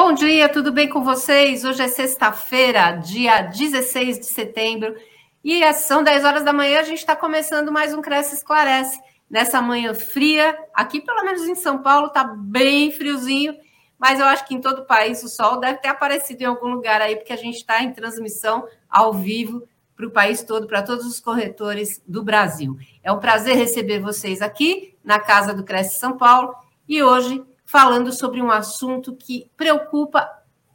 Bom 0.00 0.12
dia, 0.12 0.48
tudo 0.48 0.70
bem 0.70 0.88
com 0.88 1.02
vocês? 1.02 1.64
Hoje 1.64 1.82
é 1.82 1.88
sexta-feira, 1.88 2.92
dia 2.92 3.42
16 3.42 4.20
de 4.20 4.26
setembro, 4.26 4.94
e 5.42 5.60
é, 5.60 5.72
são 5.72 6.04
10 6.04 6.24
horas 6.24 6.44
da 6.44 6.52
manhã, 6.52 6.78
a 6.78 6.84
gente 6.84 7.00
está 7.00 7.16
começando 7.16 7.72
mais 7.72 7.92
um 7.92 8.00
Cresce 8.00 8.36
Esclarece. 8.36 8.96
Nessa 9.28 9.60
manhã 9.60 9.92
fria, 9.94 10.56
aqui 10.72 11.00
pelo 11.00 11.24
menos 11.24 11.48
em 11.48 11.56
São 11.56 11.82
Paulo 11.82 12.06
está 12.06 12.22
bem 12.22 12.92
friozinho, 12.92 13.56
mas 13.98 14.20
eu 14.20 14.26
acho 14.26 14.46
que 14.46 14.54
em 14.54 14.60
todo 14.60 14.82
o 14.82 14.86
país 14.86 15.20
o 15.24 15.28
sol 15.28 15.58
deve 15.58 15.80
ter 15.80 15.88
aparecido 15.88 16.44
em 16.44 16.46
algum 16.46 16.68
lugar 16.68 17.02
aí, 17.02 17.16
porque 17.16 17.32
a 17.32 17.36
gente 17.36 17.56
está 17.56 17.82
em 17.82 17.92
transmissão 17.92 18.68
ao 18.88 19.12
vivo 19.12 19.66
para 19.96 20.06
o 20.06 20.12
país 20.12 20.44
todo, 20.44 20.68
para 20.68 20.80
todos 20.80 21.06
os 21.06 21.18
corretores 21.18 22.00
do 22.06 22.22
Brasil. 22.22 22.78
É 23.02 23.10
um 23.10 23.18
prazer 23.18 23.56
receber 23.56 23.98
vocês 23.98 24.42
aqui 24.42 24.96
na 25.02 25.18
Casa 25.18 25.52
do 25.52 25.64
Cresce 25.64 25.98
São 25.98 26.16
Paulo 26.16 26.54
e 26.88 27.02
hoje 27.02 27.44
falando 27.68 28.10
sobre 28.12 28.40
um 28.40 28.50
assunto 28.50 29.14
que 29.14 29.50
preocupa 29.54 30.26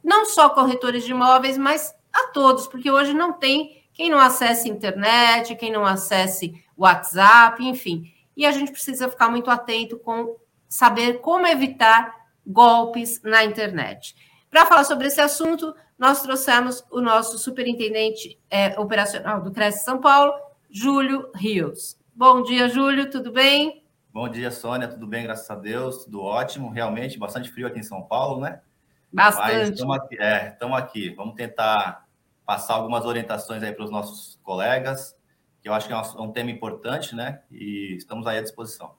não 0.02 0.26
só 0.26 0.48
corretores 0.48 1.04
de 1.04 1.10
imóveis, 1.10 1.58
mas 1.58 1.92
a 2.12 2.28
todos, 2.28 2.68
porque 2.68 2.88
hoje 2.88 3.12
não 3.12 3.32
tem 3.32 3.82
quem 3.92 4.08
não 4.08 4.18
acesse 4.18 4.68
internet, 4.68 5.56
quem 5.56 5.72
não 5.72 5.84
acesse 5.84 6.64
WhatsApp, 6.76 7.64
enfim. 7.64 8.12
E 8.36 8.46
a 8.46 8.52
gente 8.52 8.70
precisa 8.70 9.08
ficar 9.08 9.28
muito 9.28 9.50
atento 9.50 9.98
com 9.98 10.36
saber 10.68 11.14
como 11.14 11.46
evitar 11.48 12.14
golpes 12.46 13.20
na 13.22 13.44
internet. 13.44 14.14
Para 14.48 14.66
falar 14.66 14.84
sobre 14.84 15.08
esse 15.08 15.20
assunto, 15.20 15.74
nós 15.98 16.22
trouxemos 16.22 16.84
o 16.92 17.00
nosso 17.00 17.38
superintendente 17.38 18.38
é, 18.48 18.78
operacional 18.78 19.40
do 19.40 19.50
Cresce 19.50 19.84
São 19.84 20.00
Paulo, 20.00 20.32
Júlio 20.70 21.28
Rios. 21.34 21.96
Bom 22.14 22.42
dia, 22.42 22.68
Júlio, 22.68 23.10
tudo 23.10 23.32
bem? 23.32 23.83
Bom 24.14 24.28
dia, 24.28 24.48
Sônia. 24.48 24.86
Tudo 24.86 25.08
bem, 25.08 25.24
graças 25.24 25.50
a 25.50 25.56
Deus. 25.56 26.04
Tudo 26.04 26.22
ótimo. 26.22 26.70
Realmente, 26.70 27.18
bastante 27.18 27.50
frio 27.50 27.66
aqui 27.66 27.80
em 27.80 27.82
São 27.82 28.00
Paulo, 28.00 28.40
né? 28.40 28.60
Bastante. 29.12 29.72
estamos 29.72 29.96
aqui, 29.96 30.16
é, 30.20 30.56
aqui. 30.76 31.10
Vamos 31.16 31.34
tentar 31.34 32.06
passar 32.46 32.74
algumas 32.74 33.04
orientações 33.04 33.60
aí 33.60 33.72
para 33.72 33.84
os 33.84 33.90
nossos 33.90 34.38
colegas, 34.44 35.16
que 35.60 35.68
eu 35.68 35.74
acho 35.74 35.88
que 35.88 35.92
é 35.92 35.96
um, 35.96 36.26
um 36.26 36.32
tema 36.32 36.48
importante, 36.52 37.16
né? 37.16 37.42
E 37.50 37.96
estamos 37.96 38.24
aí 38.28 38.38
à 38.38 38.40
disposição. 38.40 38.94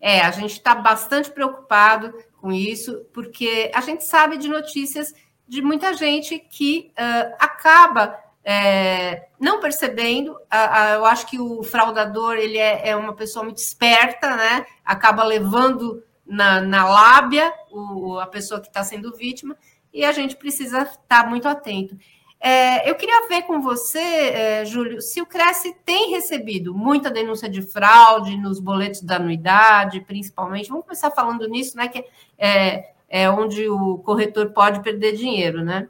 É, 0.00 0.22
a 0.22 0.30
gente 0.30 0.52
está 0.52 0.74
bastante 0.76 1.30
preocupado 1.30 2.14
com 2.40 2.50
isso, 2.50 3.04
porque 3.12 3.70
a 3.74 3.82
gente 3.82 4.02
sabe 4.02 4.38
de 4.38 4.48
notícias 4.48 5.12
de 5.46 5.60
muita 5.60 5.92
gente 5.92 6.38
que 6.38 6.90
uh, 6.92 7.36
acaba 7.38 8.18
é, 8.44 9.28
não 9.38 9.60
percebendo, 9.60 10.36
a, 10.50 10.82
a, 10.82 10.90
eu 10.94 11.04
acho 11.04 11.26
que 11.26 11.38
o 11.38 11.62
fraudador 11.62 12.34
ele 12.34 12.58
é, 12.58 12.88
é, 12.88 12.96
uma 12.96 13.14
pessoa 13.14 13.44
muito 13.44 13.58
esperta, 13.58 14.36
né? 14.36 14.66
Acaba 14.84 15.22
levando 15.22 16.02
na, 16.26 16.60
na 16.60 16.88
lábia 16.88 17.52
o, 17.70 18.18
a 18.18 18.26
pessoa 18.26 18.60
que 18.60 18.68
está 18.68 18.82
sendo 18.82 19.14
vítima, 19.16 19.56
e 19.92 20.04
a 20.04 20.12
gente 20.12 20.36
precisa 20.36 20.82
estar 20.82 21.24
tá 21.24 21.26
muito 21.26 21.46
atento. 21.46 21.96
É, 22.44 22.90
eu 22.90 22.96
queria 22.96 23.28
ver 23.28 23.42
com 23.42 23.60
você, 23.60 24.00
é, 24.00 24.64
Júlio, 24.64 25.00
se 25.00 25.22
o 25.22 25.26
Cresce 25.26 25.76
tem 25.84 26.10
recebido 26.10 26.74
muita 26.74 27.08
denúncia 27.08 27.48
de 27.48 27.62
fraude 27.62 28.36
nos 28.36 28.58
boletos 28.58 29.00
da 29.00 29.14
anuidade, 29.14 30.00
principalmente. 30.00 30.68
Vamos 30.68 30.84
começar 30.84 31.12
falando 31.12 31.46
nisso, 31.46 31.76
né? 31.76 31.86
Que 31.86 32.04
é, 32.36 32.94
é 33.08 33.30
onde 33.30 33.68
o 33.68 33.98
corretor 33.98 34.50
pode 34.50 34.82
perder 34.82 35.12
dinheiro, 35.12 35.62
né? 35.62 35.88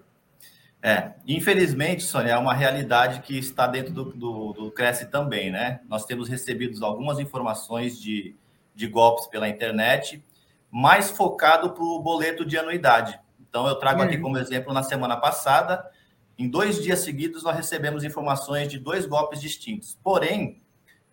É, 0.85 1.13
infelizmente, 1.29 2.03
Sônia, 2.03 2.33
é 2.33 2.37
uma 2.37 2.53
realidade 2.53 3.21
que 3.21 3.39
está 3.39 3.69
dentro 3.69 3.93
do, 3.93 4.05
do, 4.13 4.53
do 4.53 4.71
Cresce 4.73 5.07
também, 5.07 5.49
né? 5.49 5.81
Nós 5.89 6.05
temos 6.05 6.29
recebido 6.29 6.85
algumas 6.85 7.21
informações 7.21 8.01
de, 8.01 8.35
de 8.75 8.89
golpes 8.89 9.29
pela 9.29 9.49
internet, 9.49 10.25
mais 10.69 11.09
focado 11.09 11.71
para 11.71 11.85
o 11.85 12.01
boleto 12.01 12.45
de 12.45 12.59
anuidade. 12.59 13.21
Então, 13.41 13.69
eu 13.69 13.77
trago 13.77 14.03
aqui 14.03 14.19
como 14.19 14.37
exemplo, 14.37 14.73
na 14.73 14.83
semana 14.83 15.17
passada, 15.17 15.89
em 16.37 16.49
dois 16.49 16.83
dias 16.83 16.99
seguidos, 17.01 17.45
nós 17.45 17.55
recebemos 17.55 18.03
informações 18.03 18.67
de 18.67 18.81
dois 18.81 19.07
golpes 19.07 19.41
distintos. 19.41 19.97
Porém, 20.03 20.61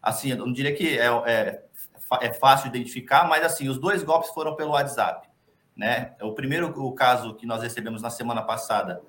assim, 0.01 0.31
eu 0.31 0.37
não 0.37 0.51
diria 0.51 0.73
que 0.73 0.97
é, 0.97 1.05
é, 1.27 1.63
é 2.21 2.33
fácil 2.33 2.69
identificar, 2.69 3.27
mas 3.27 3.43
assim, 3.43 3.69
os 3.69 3.77
dois 3.77 4.01
golpes 4.01 4.31
foram 4.31 4.55
pelo 4.55 4.71
WhatsApp. 4.71 5.29
Né? 5.75 6.13
O 6.21 6.33
primeiro 6.33 6.67
o 6.81 6.91
caso 6.93 7.35
que 7.35 7.45
nós 7.45 7.61
recebemos 7.61 8.01
na 8.01 8.09
semana 8.09 8.41
passada 8.41 9.01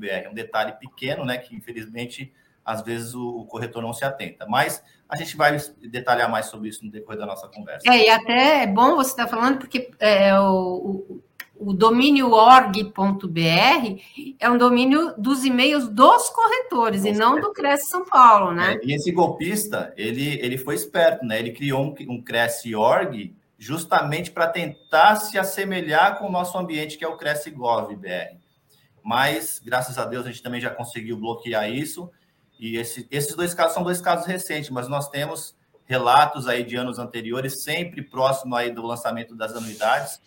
É 0.06 0.30
um 0.30 0.34
detalhe 0.34 0.74
pequeno, 0.74 1.26
né, 1.26 1.38
que 1.38 1.56
infelizmente 1.56 2.34
às 2.64 2.84
vezes 2.84 3.16
o, 3.16 3.46
corretor 3.46 3.82
não 3.82 3.94
se 3.94 4.06
atenta. 4.06 4.46
Mas 4.48 4.84
a 5.08 5.16
gente 5.16 5.36
vai 5.36 5.58
detalhar 5.90 6.30
mais 6.30 6.46
sobre 6.46 6.70
isso 6.70 6.86
no 6.86 6.92
decorrer 6.92 7.20
da 7.20 7.26
nossa 7.26 7.48
conversa. 7.48 7.90
É, 7.92 8.06
e 8.06 8.10
até 8.10 8.64
é 8.64 8.68
bom 8.68 8.96
você 8.96 9.10
estar 9.10 9.28
falando, 9.28 9.58
porque 9.58 9.90
é, 10.00 10.40
o 10.40 11.20
domínio 11.60 12.32
org.br 12.32 14.02
é 14.40 14.50
um 14.50 14.58
domínio 14.58 15.14
dos 15.18 15.44
e-mails 15.44 15.88
dos 15.88 16.30
corretores 16.30 17.06
e 17.06 17.12
não 17.12 17.40
do 17.40 17.52
Cresce 17.52 17.90
São 17.90 18.06
Paulo, 18.06 18.52
né? 18.52 18.76
É, 18.76 18.86
e 18.86 18.94
esse 18.94 19.12
golpista, 19.12 19.94
ele, 19.98 20.40
ele 20.42 20.58
foi 20.58 20.76
esperto, 20.76 21.26
né? 21.26 21.40
Ele 21.40 21.52
criou 21.52 21.84
um, 21.84 21.96
um 22.14 22.22
Cresce 22.22 22.76
Org 22.76 23.36
justamente 23.58 24.32
para 24.32 24.48
tentar 24.48 25.18
se 25.18 25.38
assemelhar 25.38 26.18
com 26.18 26.28
o 26.28 26.32
nosso 26.32 26.58
ambiente, 26.58 26.98
que 26.98 27.04
é 27.04 27.08
o 27.08 27.18
Cresce 27.18 27.52
Gov 27.52 27.94
BR. 27.94 28.38
Mas, 29.04 29.62
graças 29.64 29.98
a 29.98 30.06
Deus, 30.06 30.26
a 30.26 30.30
gente 30.30 30.42
também 30.42 30.62
já 30.62 30.70
conseguiu 30.70 31.18
bloquear 31.18 31.70
isso. 31.70 32.10
E 32.58 32.78
esse, 32.78 33.08
esses 33.12 33.36
dois 33.36 33.54
casos 33.54 33.74
são 33.74 33.84
dois 33.84 34.00
casos 34.00 34.26
recentes, 34.26 34.70
mas 34.70 34.88
nós 34.88 35.10
temos 35.10 35.58
relatos 35.86 36.48
aí 36.48 36.64
de 36.64 36.76
anos 36.76 37.00
anteriores, 37.00 37.64
sempre 37.64 38.02
próximo 38.02 38.56
aí 38.56 38.72
do 38.72 38.86
lançamento 38.86 39.36
das 39.36 39.56
anuidades, 39.56 40.22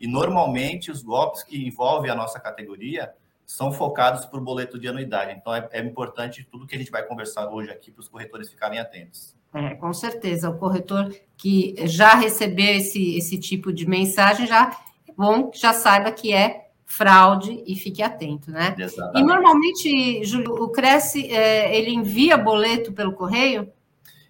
e 0.00 0.06
normalmente 0.06 0.90
os 0.90 1.02
golpes 1.02 1.42
que 1.42 1.66
envolvem 1.66 2.10
a 2.10 2.14
nossa 2.14 2.38
categoria 2.38 3.12
são 3.44 3.72
focados 3.72 4.26
para 4.26 4.38
o 4.38 4.42
boleto 4.42 4.78
de 4.78 4.88
anuidade. 4.88 5.32
Então 5.32 5.54
é, 5.54 5.66
é, 5.72 5.80
importante 5.80 6.46
tudo 6.50 6.66
que 6.66 6.76
a 6.76 6.78
gente 6.78 6.90
vai 6.90 7.02
conversar 7.02 7.48
hoje 7.48 7.70
aqui 7.70 7.90
para 7.90 8.00
os 8.00 8.08
corretores 8.08 8.50
ficarem 8.50 8.78
atentos. 8.78 9.34
É, 9.54 9.74
com 9.74 9.92
certeza. 9.94 10.50
O 10.50 10.58
corretor 10.58 11.14
que 11.36 11.74
já 11.86 12.14
recebeu 12.14 12.76
esse, 12.76 13.16
esse 13.16 13.38
tipo 13.38 13.72
de 13.72 13.88
mensagem 13.88 14.46
já 14.46 14.70
é 15.08 15.12
bom 15.12 15.48
que 15.50 15.58
já 15.58 15.72
saiba 15.72 16.12
que 16.12 16.32
é 16.32 16.68
fraude 16.84 17.62
e 17.66 17.74
fique 17.74 18.02
atento, 18.02 18.50
né? 18.50 18.74
Exatamente. 18.78 19.18
E 19.18 19.22
normalmente, 19.22 20.24
Júlio, 20.24 20.52
o 20.54 20.68
Cresce 20.70 21.30
é, 21.30 21.76
ele 21.76 21.90
envia 21.90 22.36
boleto 22.36 22.92
pelo 22.92 23.12
correio? 23.12 23.70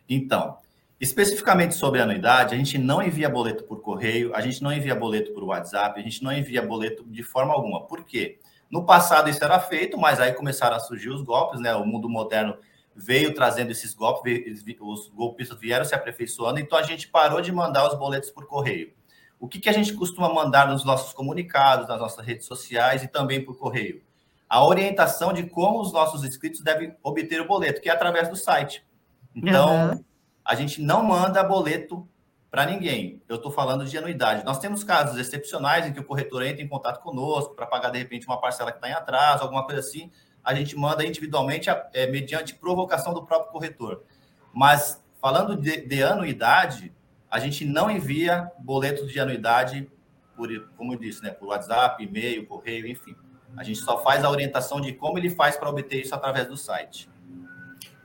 Então, 0.08 0.56
Especificamente 1.00 1.76
sobre 1.76 2.00
anuidade, 2.00 2.54
a 2.54 2.58
gente 2.58 2.76
não 2.76 3.00
envia 3.00 3.28
boleto 3.28 3.62
por 3.62 3.80
correio, 3.80 4.34
a 4.34 4.40
gente 4.40 4.60
não 4.60 4.72
envia 4.72 4.96
boleto 4.96 5.32
por 5.32 5.44
WhatsApp, 5.44 5.98
a 5.98 6.02
gente 6.02 6.24
não 6.24 6.32
envia 6.32 6.60
boleto 6.60 7.04
de 7.04 7.22
forma 7.22 7.54
alguma. 7.54 7.86
Por 7.86 8.04
quê? 8.04 8.40
No 8.68 8.84
passado 8.84 9.30
isso 9.30 9.42
era 9.44 9.60
feito, 9.60 9.96
mas 9.96 10.18
aí 10.18 10.32
começaram 10.32 10.76
a 10.76 10.80
surgir 10.80 11.10
os 11.10 11.22
golpes, 11.22 11.60
né? 11.60 11.72
O 11.76 11.86
mundo 11.86 12.08
moderno 12.08 12.58
veio 12.96 13.32
trazendo 13.32 13.70
esses 13.70 13.94
golpes, 13.94 14.64
os 14.80 15.08
golpistas 15.10 15.56
vieram 15.60 15.84
se 15.84 15.94
aperfeiçoando, 15.94 16.58
então 16.58 16.76
a 16.76 16.82
gente 16.82 17.06
parou 17.06 17.40
de 17.40 17.52
mandar 17.52 17.86
os 17.86 17.96
boletos 17.96 18.30
por 18.30 18.48
correio. 18.48 18.92
O 19.38 19.46
que, 19.46 19.60
que 19.60 19.68
a 19.68 19.72
gente 19.72 19.92
costuma 19.92 20.34
mandar 20.34 20.66
nos 20.66 20.84
nossos 20.84 21.12
comunicados, 21.12 21.86
nas 21.86 22.00
nossas 22.00 22.26
redes 22.26 22.44
sociais 22.44 23.04
e 23.04 23.08
também 23.08 23.44
por 23.44 23.56
correio? 23.56 24.02
A 24.48 24.66
orientação 24.66 25.32
de 25.32 25.44
como 25.44 25.80
os 25.80 25.92
nossos 25.92 26.24
inscritos 26.24 26.60
devem 26.60 26.96
obter 27.04 27.40
o 27.40 27.46
boleto, 27.46 27.80
que 27.80 27.88
é 27.88 27.92
através 27.92 28.28
do 28.28 28.34
site. 28.34 28.84
Então, 29.32 29.90
uhum 29.90 30.08
a 30.48 30.54
gente 30.54 30.80
não 30.80 31.02
manda 31.02 31.44
boleto 31.44 32.08
para 32.50 32.64
ninguém. 32.64 33.20
Eu 33.28 33.36
estou 33.36 33.52
falando 33.52 33.84
de 33.84 33.98
anuidade. 33.98 34.46
Nós 34.46 34.58
temos 34.58 34.82
casos 34.82 35.18
excepcionais 35.18 35.86
em 35.86 35.92
que 35.92 36.00
o 36.00 36.04
corretor 36.04 36.42
entra 36.42 36.62
em 36.62 36.66
contato 36.66 37.02
conosco 37.02 37.54
para 37.54 37.66
pagar, 37.66 37.90
de 37.90 37.98
repente, 37.98 38.26
uma 38.26 38.40
parcela 38.40 38.72
que 38.72 38.78
está 38.78 38.88
em 38.88 38.94
atraso, 38.94 39.42
alguma 39.42 39.66
coisa 39.66 39.80
assim. 39.80 40.10
A 40.42 40.54
gente 40.54 40.74
manda 40.74 41.04
individualmente, 41.04 41.68
é, 41.92 42.06
mediante 42.06 42.54
provocação 42.54 43.12
do 43.12 43.26
próprio 43.26 43.52
corretor. 43.52 44.04
Mas, 44.50 45.04
falando 45.20 45.54
de, 45.54 45.82
de 45.82 46.02
anuidade, 46.02 46.94
a 47.30 47.38
gente 47.38 47.66
não 47.66 47.90
envia 47.90 48.50
boletos 48.58 49.12
de 49.12 49.20
anuidade, 49.20 49.86
por, 50.34 50.48
como 50.78 50.94
eu 50.94 50.98
disse, 50.98 51.22
né, 51.22 51.30
por 51.30 51.48
WhatsApp, 51.48 52.02
e-mail, 52.02 52.46
correio, 52.46 52.86
enfim. 52.86 53.14
A 53.54 53.62
gente 53.62 53.80
só 53.80 54.02
faz 54.02 54.24
a 54.24 54.30
orientação 54.30 54.80
de 54.80 54.94
como 54.94 55.18
ele 55.18 55.28
faz 55.28 55.58
para 55.58 55.68
obter 55.68 56.00
isso 56.00 56.14
através 56.14 56.46
do 56.46 56.56
site. 56.56 57.06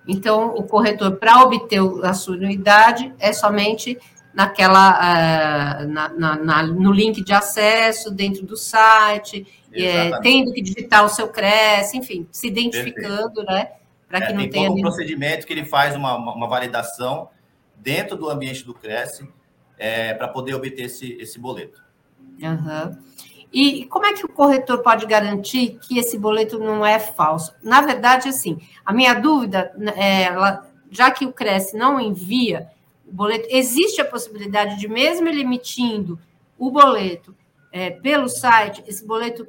Então, 0.08 0.56
o 0.56 0.64
corretor, 0.64 1.16
para 1.18 1.42
obter 1.44 1.80
a 2.04 2.14
sua 2.14 2.36
anuidade, 2.36 3.14
é 3.20 3.32
somente 3.32 3.98
naquela 4.34 4.98
uh, 4.98 5.88
na, 5.88 6.10
na, 6.10 6.36
na, 6.36 6.64
no 6.64 6.92
link 6.92 7.24
de 7.24 7.32
acesso 7.32 8.10
dentro 8.10 8.46
do 8.46 8.58
site, 8.58 9.46
é, 9.72 10.20
tendo 10.20 10.52
que 10.52 10.62
digitar 10.62 11.06
o 11.06 11.10
seu 11.10 11.28
CRES, 11.28 11.94
enfim, 11.94 12.28
se 12.32 12.48
identificando, 12.48 13.34
Perfeito. 13.34 13.52
né? 13.52 13.72
Para 14.08 14.22
que 14.22 14.32
é, 14.32 14.34
não 14.34 14.42
tem 14.42 14.50
tenha. 14.50 14.68
Todo 14.68 14.76
nenhum... 14.76 14.88
um 14.88 14.92
procedimento 14.92 15.48
que 15.48 15.54
ele 15.54 15.66
faz 15.66 15.96
uma, 15.96 16.16
uma 16.16 16.48
validação 16.48 17.30
dentro 17.76 18.18
do 18.18 18.30
ambiente 18.30 18.64
do 18.64 18.74
CRES 18.74 19.24
é, 19.78 20.14
para 20.14 20.28
poder 20.28 20.54
obter 20.56 20.84
esse, 20.84 21.14
esse 21.14 21.40
boleto. 21.40 21.82
Uhum. 22.42 22.98
E 23.54 23.86
como 23.86 24.08
é 24.08 24.14
que 24.14 24.26
o 24.26 24.30
corretor 24.30 24.80
pode 24.80 25.06
garantir 25.06 25.78
que 25.80 26.00
esse 26.00 26.18
boleto 26.18 26.58
não 26.58 26.84
é 26.84 26.98
falso? 26.98 27.54
Na 27.62 27.82
verdade, 27.82 28.28
assim, 28.28 28.58
a 28.84 28.92
minha 28.92 29.14
dúvida 29.14 29.72
é, 29.96 30.28
já 30.90 31.12
que 31.12 31.26
o 31.26 31.32
CRES 31.32 31.72
não 31.74 32.00
envia 32.00 32.68
o 33.06 33.14
boleto, 33.14 33.48
existe 33.52 34.02
a 34.02 34.06
possibilidade 34.06 34.80
de, 34.80 34.88
mesmo 34.88 35.28
ele 35.28 35.42
emitindo 35.42 36.20
o 36.58 36.72
boleto 36.72 37.36
é, 37.72 37.92
pelo 37.92 38.28
site, 38.28 38.84
esse 38.88 39.06
boleto, 39.06 39.48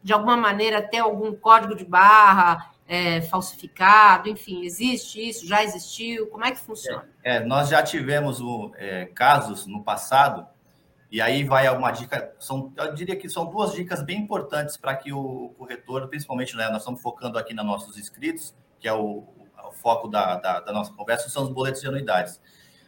de 0.00 0.12
alguma 0.12 0.36
maneira, 0.36 0.80
ter 0.80 0.98
algum 0.98 1.32
código 1.34 1.74
de 1.74 1.84
barra 1.84 2.70
é, 2.86 3.20
falsificado, 3.20 4.28
enfim, 4.28 4.64
existe 4.64 5.28
isso? 5.28 5.46
Já 5.46 5.62
existiu? 5.64 6.26
Como 6.28 6.44
é 6.44 6.52
que 6.52 6.58
funciona? 6.58 7.08
É, 7.24 7.36
é 7.36 7.40
nós 7.40 7.68
já 7.68 7.82
tivemos 7.82 8.40
é, 8.76 9.06
casos 9.06 9.66
no 9.66 9.82
passado, 9.82 10.46
e 11.10 11.20
aí 11.20 11.42
vai 11.42 11.68
uma 11.68 11.90
dica, 11.90 12.32
são, 12.38 12.72
eu 12.76 12.94
diria 12.94 13.16
que 13.16 13.28
são 13.28 13.46
duas 13.46 13.72
dicas 13.72 14.02
bem 14.02 14.18
importantes 14.18 14.76
para 14.76 14.94
que 14.94 15.12
o 15.12 15.52
corretor, 15.58 16.06
principalmente, 16.08 16.56
né, 16.56 16.68
nós 16.68 16.78
estamos 16.78 17.02
focando 17.02 17.36
aqui 17.36 17.52
nos 17.52 17.66
nossos 17.66 17.98
inscritos, 17.98 18.54
que 18.78 18.86
é 18.86 18.92
o, 18.92 19.24
o 19.68 19.72
foco 19.72 20.06
da, 20.06 20.36
da, 20.36 20.60
da 20.60 20.72
nossa 20.72 20.92
conversa, 20.92 21.28
são 21.28 21.42
os 21.42 21.48
boletos 21.50 21.80
de 21.80 21.88
anuidades. 21.88 22.40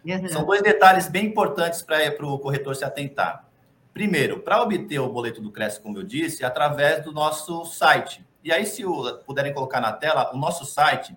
Uhum. 0.04 0.28
São 0.28 0.44
dois 0.44 0.62
detalhes 0.62 1.08
bem 1.08 1.26
importantes 1.26 1.82
para 1.82 2.14
o 2.24 2.38
corretor 2.38 2.76
se 2.76 2.84
atentar. 2.84 3.48
Primeiro, 3.92 4.40
para 4.40 4.62
obter 4.62 4.98
o 5.00 5.08
boleto 5.08 5.40
do 5.40 5.50
Cresce, 5.50 5.80
como 5.80 5.98
eu 5.98 6.02
disse, 6.02 6.44
através 6.44 7.04
do 7.04 7.12
nosso 7.12 7.64
site. 7.64 8.24
E 8.42 8.52
aí, 8.52 8.64
se 8.64 8.84
o, 8.84 9.18
puderem 9.18 9.52
colocar 9.52 9.80
na 9.80 9.92
tela, 9.92 10.32
o 10.32 10.38
nosso 10.38 10.64
site 10.64 11.16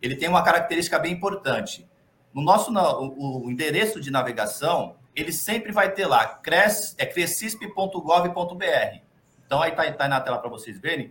ele 0.00 0.16
tem 0.16 0.28
uma 0.28 0.42
característica 0.42 0.98
bem 0.98 1.12
importante. 1.12 1.88
No 2.32 2.42
nosso 2.42 2.72
o, 2.72 3.46
o 3.46 3.50
endereço 3.50 4.00
de 4.00 4.10
navegação, 4.10 4.96
ele 5.16 5.32
sempre 5.32 5.72
vai 5.72 5.92
ter 5.92 6.06
lá 6.06 6.26
cres, 6.26 6.94
é 6.98 7.06
crescisp.gov.br. 7.06 9.00
Então 9.46 9.62
aí 9.62 9.70
está 9.70 9.90
tá 9.92 10.08
na 10.08 10.20
tela 10.20 10.38
para 10.38 10.50
vocês 10.50 10.78
verem 10.78 11.10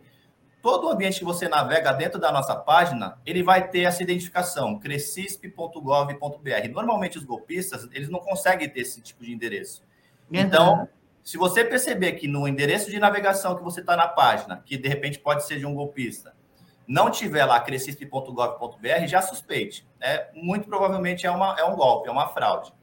todo 0.66 0.88
o 0.88 0.90
ambiente 0.90 1.20
que 1.20 1.26
você 1.26 1.48
navega 1.48 1.94
dentro 1.94 2.20
da 2.20 2.32
nossa 2.32 2.56
página, 2.56 3.20
ele 3.24 3.44
vai 3.44 3.70
ter 3.70 3.82
essa 3.82 4.02
identificação, 4.02 4.80
crescisp.gov.br. 4.80 6.70
Normalmente 6.72 7.20
os 7.20 7.24
golpistas, 7.24 7.88
eles 7.94 8.10
não 8.10 8.18
conseguem 8.18 8.68
ter 8.68 8.80
esse 8.80 9.00
tipo 9.00 9.24
de 9.24 9.32
endereço. 9.32 9.84
Uhum. 10.32 10.40
Então, 10.40 10.90
se 11.24 11.38
você 11.38 11.64
perceber 11.64 12.14
que 12.14 12.28
no 12.28 12.48
endereço 12.48 12.90
de 12.90 13.00
navegação 13.00 13.56
que 13.56 13.64
você 13.64 13.82
está 13.82 13.96
na 13.96 14.08
página, 14.08 14.64
que 14.66 14.76
de 14.76 14.90
repente 14.90 15.20
pode 15.20 15.46
ser 15.46 15.60
de 15.60 15.68
um 15.68 15.76
golpista, 15.76 16.34
não 16.88 17.12
tiver 17.12 17.46
lá 17.46 17.60
crescisp.gov.br, 17.60 19.06
já 19.06 19.22
suspeite. 19.22 19.88
Né? 20.00 20.28
Muito 20.34 20.68
provavelmente 20.68 21.28
é, 21.28 21.32
uma, 21.32 21.56
é 21.60 21.64
um 21.64 21.76
golpe, 21.76 22.10
é 22.10 22.12
uma 22.12 22.30
fraude. 22.30 22.74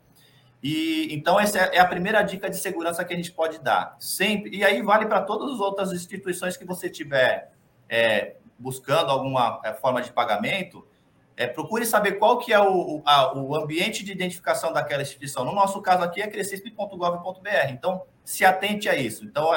E 0.63 1.13
então 1.13 1.41
essa 1.41 1.59
é 1.59 1.81
a 1.81 1.87
primeira 1.87 2.23
dica 2.23 2.49
de 2.49 2.57
segurança 2.57 3.05
que 3.05 3.13
a 3.13 3.17
gente 3.17 3.33
pode 3.33 3.59
dar. 3.59 3.97
Sempre. 3.99 4.57
E 4.57 4.65
aí 4.65 4.81
vale 4.81 5.07
para 5.07 5.23
todas 5.23 5.55
as 5.55 5.61
outras 5.61 5.93
instituições 5.93 6.57
que 6.57 6.65
você 6.65 6.89
tiver 6.89 7.53
é, 7.89 8.37
buscando 8.59 9.11
alguma 9.11 9.61
é, 9.65 9.73
forma 9.75 10.01
de 10.01 10.13
pagamento, 10.13 10.87
é, 11.37 11.47
procure 11.47 11.85
saber 11.85 12.13
qual 12.13 12.39
que 12.39 12.53
é 12.53 12.61
o, 12.61 13.03
a, 13.05 13.37
o 13.37 13.55
ambiente 13.55 14.05
de 14.05 14.13
identificação 14.13 14.73
daquela 14.73 15.03
instituição. 15.03 15.45
No 15.45 15.53
nosso 15.53 15.81
caso 15.83 16.03
aqui 16.05 16.23
é 16.23 16.29
crescisp.gov.br. 16.29 17.71
Então, 17.71 18.03
se 18.25 18.45
atente 18.45 18.89
a 18.89 18.95
isso. 18.95 19.25
Então, 19.25 19.49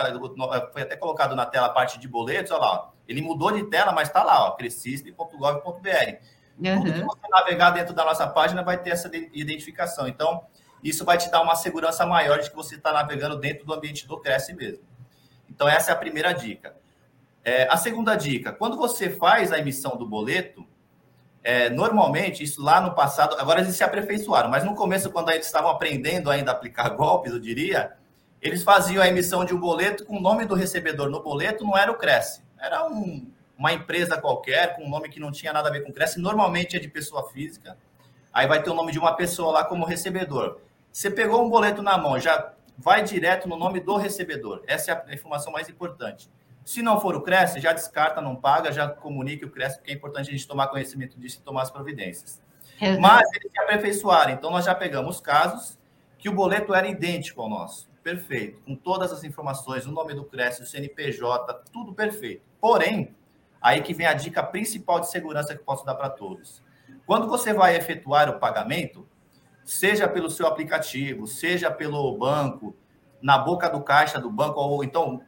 foi 0.74 0.82
até 0.82 0.96
colocado 0.96 1.36
na 1.36 1.46
tela 1.46 1.68
a 1.68 1.70
parte 1.70 2.00
de 2.00 2.08
boletos, 2.08 2.52
olha 2.52 2.62
lá, 2.62 2.92
ele 3.08 3.22
mudou 3.22 3.52
de 3.52 3.64
tela, 3.70 3.92
mas 3.92 4.08
está 4.08 4.24
lá, 4.24 4.52
crescisp.gov.br. 4.56 6.36
Uhum. 6.58 6.78
Tudo 6.78 6.94
que 6.94 7.02
você 7.02 7.28
navegar 7.30 7.72
dentro 7.72 7.94
da 7.94 8.04
nossa 8.04 8.26
página 8.28 8.64
vai 8.64 8.78
ter 8.82 8.92
essa 8.92 9.12
identificação. 9.34 10.08
Então, 10.08 10.46
isso 10.90 11.04
vai 11.04 11.18
te 11.18 11.30
dar 11.32 11.42
uma 11.42 11.56
segurança 11.56 12.06
maior 12.06 12.40
de 12.40 12.50
que 12.50 12.56
você 12.56 12.76
está 12.76 12.94
navegando 12.94 13.38
dentro 13.38 13.66
do 13.66 13.74
ambiente 13.74 14.08
do 14.08 14.20
Cresce 14.20 14.54
mesmo. 14.54 14.84
Então, 15.50 15.68
essa 15.68 15.92
é 15.92 15.94
a 15.94 15.98
primeira 15.98 16.32
dica. 16.34 16.76
É, 17.44 17.68
a 17.70 17.78
segunda 17.78 18.16
dica, 18.16 18.52
quando 18.52 18.78
você 18.78 19.10
faz 19.10 19.52
a 19.52 19.58
emissão 19.58 19.96
do 19.98 20.08
boleto, 20.08 20.66
é, 21.44 21.70
normalmente, 21.70 22.44
isso 22.44 22.62
lá 22.62 22.82
no 22.82 22.96
passado, 22.96 23.36
agora 23.40 23.62
eles 23.62 23.76
se 23.76 23.84
aperfeiçoaram, 23.84 24.50
mas 24.50 24.64
no 24.64 24.74
começo, 24.74 25.12
quando 25.12 25.30
eles 25.30 25.46
estavam 25.46 25.70
aprendendo 25.70 26.32
ainda 26.32 26.52
a 26.52 26.54
aplicar 26.56 26.90
golpes, 26.98 27.32
eu 27.32 27.40
diria, 27.40 27.94
eles 28.42 28.64
faziam 28.64 29.02
a 29.02 29.08
emissão 29.08 29.46
de 29.46 29.54
um 29.54 29.60
boleto 29.60 30.06
com 30.06 30.18
o 30.18 30.22
nome 30.22 30.46
do 30.46 30.56
recebedor 30.56 31.10
no 31.10 31.22
boleto, 31.22 31.64
não 31.64 31.78
era 31.78 31.92
o 31.92 31.96
Cresce, 31.96 32.44
era 32.60 32.88
um, 32.88 33.32
uma 33.58 33.72
empresa 33.74 34.20
qualquer, 34.20 34.76
com 34.76 34.86
um 34.86 34.90
nome 34.90 35.08
que 35.10 35.20
não 35.20 35.32
tinha 35.32 35.54
nada 35.54 35.70
a 35.70 35.72
ver 35.72 35.84
com 35.84 35.92
o 35.92 35.94
Cresce, 35.94 36.20
normalmente 36.20 36.76
é 36.76 36.80
de 36.80 36.88
pessoa 36.88 37.30
física, 37.30 37.78
aí 38.34 38.48
vai 38.48 38.64
ter 38.64 38.72
o 38.72 38.74
nome 38.74 38.92
de 38.92 38.98
uma 38.98 39.16
pessoa 39.16 39.52
lá 39.52 39.66
como 39.66 39.86
recebedor. 39.86 40.60
Você 40.96 41.12
pegou 41.12 41.46
um 41.46 41.50
boleto 41.50 41.82
na 41.82 41.98
mão, 41.98 42.18
já 42.18 42.54
vai 42.78 43.04
direto 43.04 43.50
no 43.50 43.58
nome 43.58 43.82
do 43.82 43.98
recebedor, 43.98 44.64
essa 44.66 44.94
é 44.94 45.04
a 45.12 45.14
informação 45.14 45.52
mais 45.52 45.68
importante. 45.68 46.32
Se 46.64 46.82
não 46.82 47.02
for 47.02 47.18
o 47.18 47.22
Cresce, 47.22 47.60
já 47.60 47.74
descarta, 47.74 48.22
não 48.22 48.34
paga, 48.34 48.72
já 48.72 48.88
comunique 48.88 49.44
o 49.44 49.52
Cresce, 49.52 49.76
porque 49.76 49.92
é 49.92 49.94
importante 49.94 50.30
a 50.30 50.32
gente 50.32 50.48
tomar 50.48 50.70
conhecimento 50.70 51.20
disso 51.20 51.40
e 51.40 51.42
tomar 51.42 51.64
as 51.64 51.70
providências. 51.70 52.42
Exato. 52.80 53.02
Mas 53.02 53.30
eles 53.34 53.52
se 53.52 53.60
aperfeiçoaram. 53.60 54.32
Então, 54.32 54.50
nós 54.50 54.64
já 54.64 54.74
pegamos 54.74 55.20
casos 55.20 55.78
que 56.18 56.30
o 56.30 56.34
boleto 56.34 56.74
era 56.74 56.88
idêntico 56.88 57.42
ao 57.42 57.50
nosso. 57.50 57.90
Perfeito. 58.02 58.62
Com 58.62 58.74
todas 58.74 59.12
as 59.12 59.26
informações, 59.26 59.86
o 59.86 59.92
nome 59.92 60.14
do 60.14 60.24
Cresce, 60.24 60.64
o 60.64 60.66
CNPJ, 60.66 61.62
tudo 61.74 61.94
perfeito. 61.94 62.46
Porém, 62.62 63.14
aí 63.62 63.82
que 63.82 63.94
vem 63.94 64.08
a 64.08 64.14
dica 64.14 64.42
principal 64.42 65.02
de 65.02 65.12
segurança 65.12 65.54
que 65.54 65.62
posso 65.62 65.86
dar 65.86 65.96
para 65.96 66.10
todos. 66.10 66.64
Quando 67.06 67.28
você 67.28 67.52
vai 67.52 67.76
efetuar 67.76 68.30
o 68.30 68.40
pagamento, 68.40 69.06
seja 69.66 70.08
pelo 70.08 70.30
seu 70.30 70.46
aplicativo, 70.46 71.28
seja 71.28 71.72
pelo 71.72 72.16
banco, 72.18 72.78
na 73.22 73.38
boca 73.38 73.68
do 73.68 73.82
caixa 73.82 74.22
do 74.22 74.30
banco, 74.30 74.60
ou 74.60 74.84
então 74.84 75.22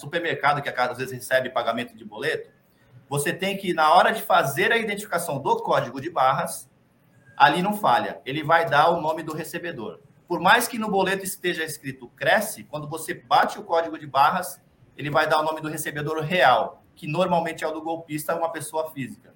supermercado, 0.00 0.62
que 0.62 0.68
às 0.70 0.96
vezes 0.96 1.12
recebe 1.12 1.50
pagamento 1.50 1.94
de 1.94 2.04
boleto, 2.04 2.50
você 3.08 3.30
tem 3.30 3.58
que, 3.58 3.74
na 3.74 3.92
hora 3.92 4.10
de 4.10 4.22
fazer 4.22 4.72
a 4.72 4.78
identificação 4.78 5.38
do 5.38 5.56
código 5.58 6.00
de 6.00 6.08
barras, 6.08 6.70
ali 7.36 7.60
não 7.60 7.76
falha. 7.76 8.22
Ele 8.24 8.42
vai 8.42 8.64
dar 8.68 8.88
o 8.88 9.02
nome 9.02 9.22
do 9.22 9.34
recebedor. 9.34 10.00
Por 10.26 10.40
mais 10.40 10.66
que 10.66 10.78
no 10.78 10.90
boleto 10.90 11.22
esteja 11.22 11.62
escrito 11.62 12.08
cresce, 12.08 12.64
quando 12.64 12.88
você 12.88 13.12
bate 13.12 13.58
o 13.58 13.64
código 13.64 13.98
de 13.98 14.06
barras, 14.06 14.62
ele 14.96 15.10
vai 15.10 15.28
dar 15.28 15.40
o 15.40 15.42
nome 15.42 15.60
do 15.60 15.68
recebedor 15.68 16.20
real, 16.22 16.82
que 16.96 17.06
normalmente 17.06 17.62
é 17.62 17.68
o 17.68 17.72
do 17.72 17.82
golpista, 17.82 18.34
uma 18.34 18.50
pessoa 18.50 18.90
física. 18.92 19.34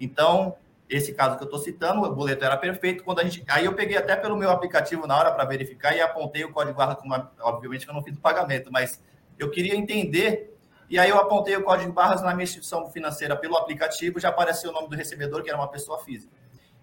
Então, 0.00 0.56
esse 0.90 1.14
caso 1.14 1.36
que 1.36 1.44
eu 1.44 1.46
estou 1.46 1.60
citando, 1.60 2.02
o 2.02 2.12
boleto 2.12 2.44
era 2.44 2.56
perfeito. 2.56 3.04
Quando 3.04 3.20
a 3.20 3.24
gente, 3.24 3.44
aí 3.48 3.64
eu 3.64 3.74
peguei 3.74 3.96
até 3.96 4.16
pelo 4.16 4.36
meu 4.36 4.50
aplicativo 4.50 5.06
na 5.06 5.16
hora 5.16 5.30
para 5.30 5.44
verificar 5.44 5.96
e 5.96 6.00
apontei 6.00 6.44
o 6.44 6.52
código 6.52 6.76
barra, 6.76 6.98
uma, 7.04 7.32
obviamente 7.42 7.84
que 7.84 7.90
eu 7.90 7.94
não 7.94 8.02
fiz 8.02 8.16
o 8.16 8.20
pagamento, 8.20 8.72
mas 8.72 9.00
eu 9.38 9.48
queria 9.50 9.76
entender. 9.76 10.52
E 10.88 10.98
aí 10.98 11.08
eu 11.08 11.16
apontei 11.16 11.56
o 11.56 11.62
código 11.62 11.92
barras 11.92 12.20
na 12.20 12.34
minha 12.34 12.42
instituição 12.42 12.90
financeira 12.90 13.36
pelo 13.36 13.56
aplicativo, 13.56 14.18
já 14.18 14.30
apareceu 14.30 14.70
o 14.70 14.72
nome 14.72 14.88
do 14.88 14.96
recebedor, 14.96 15.44
que 15.44 15.48
era 15.48 15.56
uma 15.56 15.68
pessoa 15.68 16.00
física. 16.00 16.32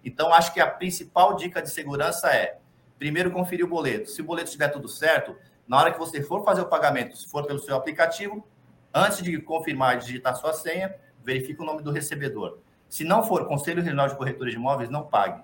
Então, 0.02 0.32
acho 0.32 0.54
que 0.54 0.60
a 0.60 0.66
principal 0.66 1.36
dica 1.36 1.60
de 1.60 1.68
segurança 1.68 2.28
é, 2.28 2.56
primeiro, 2.98 3.30
conferir 3.30 3.66
o 3.66 3.68
boleto. 3.68 4.08
Se 4.08 4.22
o 4.22 4.24
boleto 4.24 4.46
estiver 4.46 4.68
tudo 4.68 4.88
certo, 4.88 5.36
na 5.66 5.78
hora 5.78 5.92
que 5.92 5.98
você 5.98 6.22
for 6.22 6.42
fazer 6.42 6.62
o 6.62 6.66
pagamento, 6.66 7.14
se 7.14 7.28
for 7.28 7.46
pelo 7.46 7.58
seu 7.58 7.76
aplicativo, 7.76 8.42
antes 8.94 9.22
de 9.22 9.38
confirmar 9.42 9.96
e 9.96 10.00
digitar 10.00 10.34
sua 10.34 10.54
senha, 10.54 10.94
verifique 11.22 11.60
o 11.60 11.64
nome 11.66 11.82
do 11.82 11.90
recebedor. 11.90 12.58
Se 12.88 13.04
não 13.04 13.22
for 13.22 13.46
Conselho 13.46 13.82
Regional 13.82 14.08
de 14.08 14.16
Corretores 14.16 14.52
de 14.52 14.58
Imóveis, 14.58 14.88
não 14.88 15.04
pague 15.04 15.42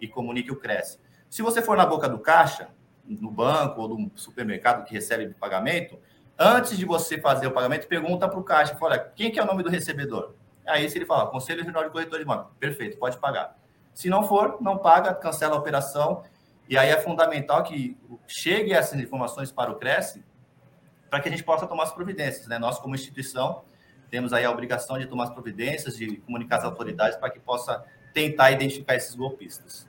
e 0.00 0.06
comunique 0.06 0.52
o 0.52 0.56
Cresce. 0.56 0.98
Se 1.28 1.42
você 1.42 1.60
for 1.60 1.76
na 1.76 1.84
boca 1.84 2.08
do 2.08 2.18
caixa, 2.18 2.68
no 3.04 3.30
banco 3.30 3.80
ou 3.82 3.98
no 3.98 4.10
supermercado 4.14 4.84
que 4.84 4.94
recebe 4.94 5.26
o 5.26 5.34
pagamento, 5.34 5.98
antes 6.38 6.78
de 6.78 6.84
você 6.84 7.20
fazer 7.20 7.46
o 7.46 7.52
pagamento, 7.52 7.86
pergunta 7.86 8.28
para 8.28 8.38
o 8.38 8.44
caixa, 8.44 8.76
fala, 8.76 8.98
quem 8.98 9.30
que 9.30 9.38
é 9.38 9.42
o 9.42 9.46
nome 9.46 9.62
do 9.62 9.70
recebedor? 9.70 10.34
Aí 10.66 10.88
se 10.88 10.96
ele 10.96 11.04
fala, 11.04 11.26
Conselho 11.26 11.60
Regional 11.60 11.84
de 11.84 11.90
Corretores 11.90 12.24
de 12.24 12.30
Imóveis, 12.30 12.48
perfeito, 12.58 12.96
pode 12.96 13.18
pagar. 13.18 13.56
Se 13.92 14.08
não 14.08 14.24
for, 14.24 14.58
não 14.60 14.78
paga, 14.78 15.14
cancela 15.14 15.54
a 15.54 15.58
operação. 15.58 16.24
E 16.68 16.78
aí 16.78 16.88
é 16.88 17.00
fundamental 17.00 17.62
que 17.62 17.96
chegue 18.26 18.72
essas 18.72 18.98
informações 18.98 19.52
para 19.52 19.70
o 19.70 19.76
Cresce 19.76 20.24
para 21.10 21.20
que 21.20 21.28
a 21.28 21.30
gente 21.30 21.44
possa 21.44 21.66
tomar 21.66 21.84
as 21.84 21.92
providências. 21.92 22.48
Né? 22.48 22.58
Nós, 22.58 22.78
como 22.78 22.94
instituição, 22.94 23.62
temos 24.14 24.32
aí 24.32 24.44
a 24.44 24.50
obrigação 24.52 24.96
de 24.96 25.06
tomar 25.06 25.24
as 25.24 25.30
providências, 25.30 25.96
de 25.96 26.18
comunicar 26.18 26.58
às 26.58 26.64
autoridades 26.64 27.18
para 27.18 27.30
que 27.30 27.40
possa 27.40 27.84
tentar 28.12 28.52
identificar 28.52 28.94
esses 28.94 29.12
golpistas. 29.12 29.88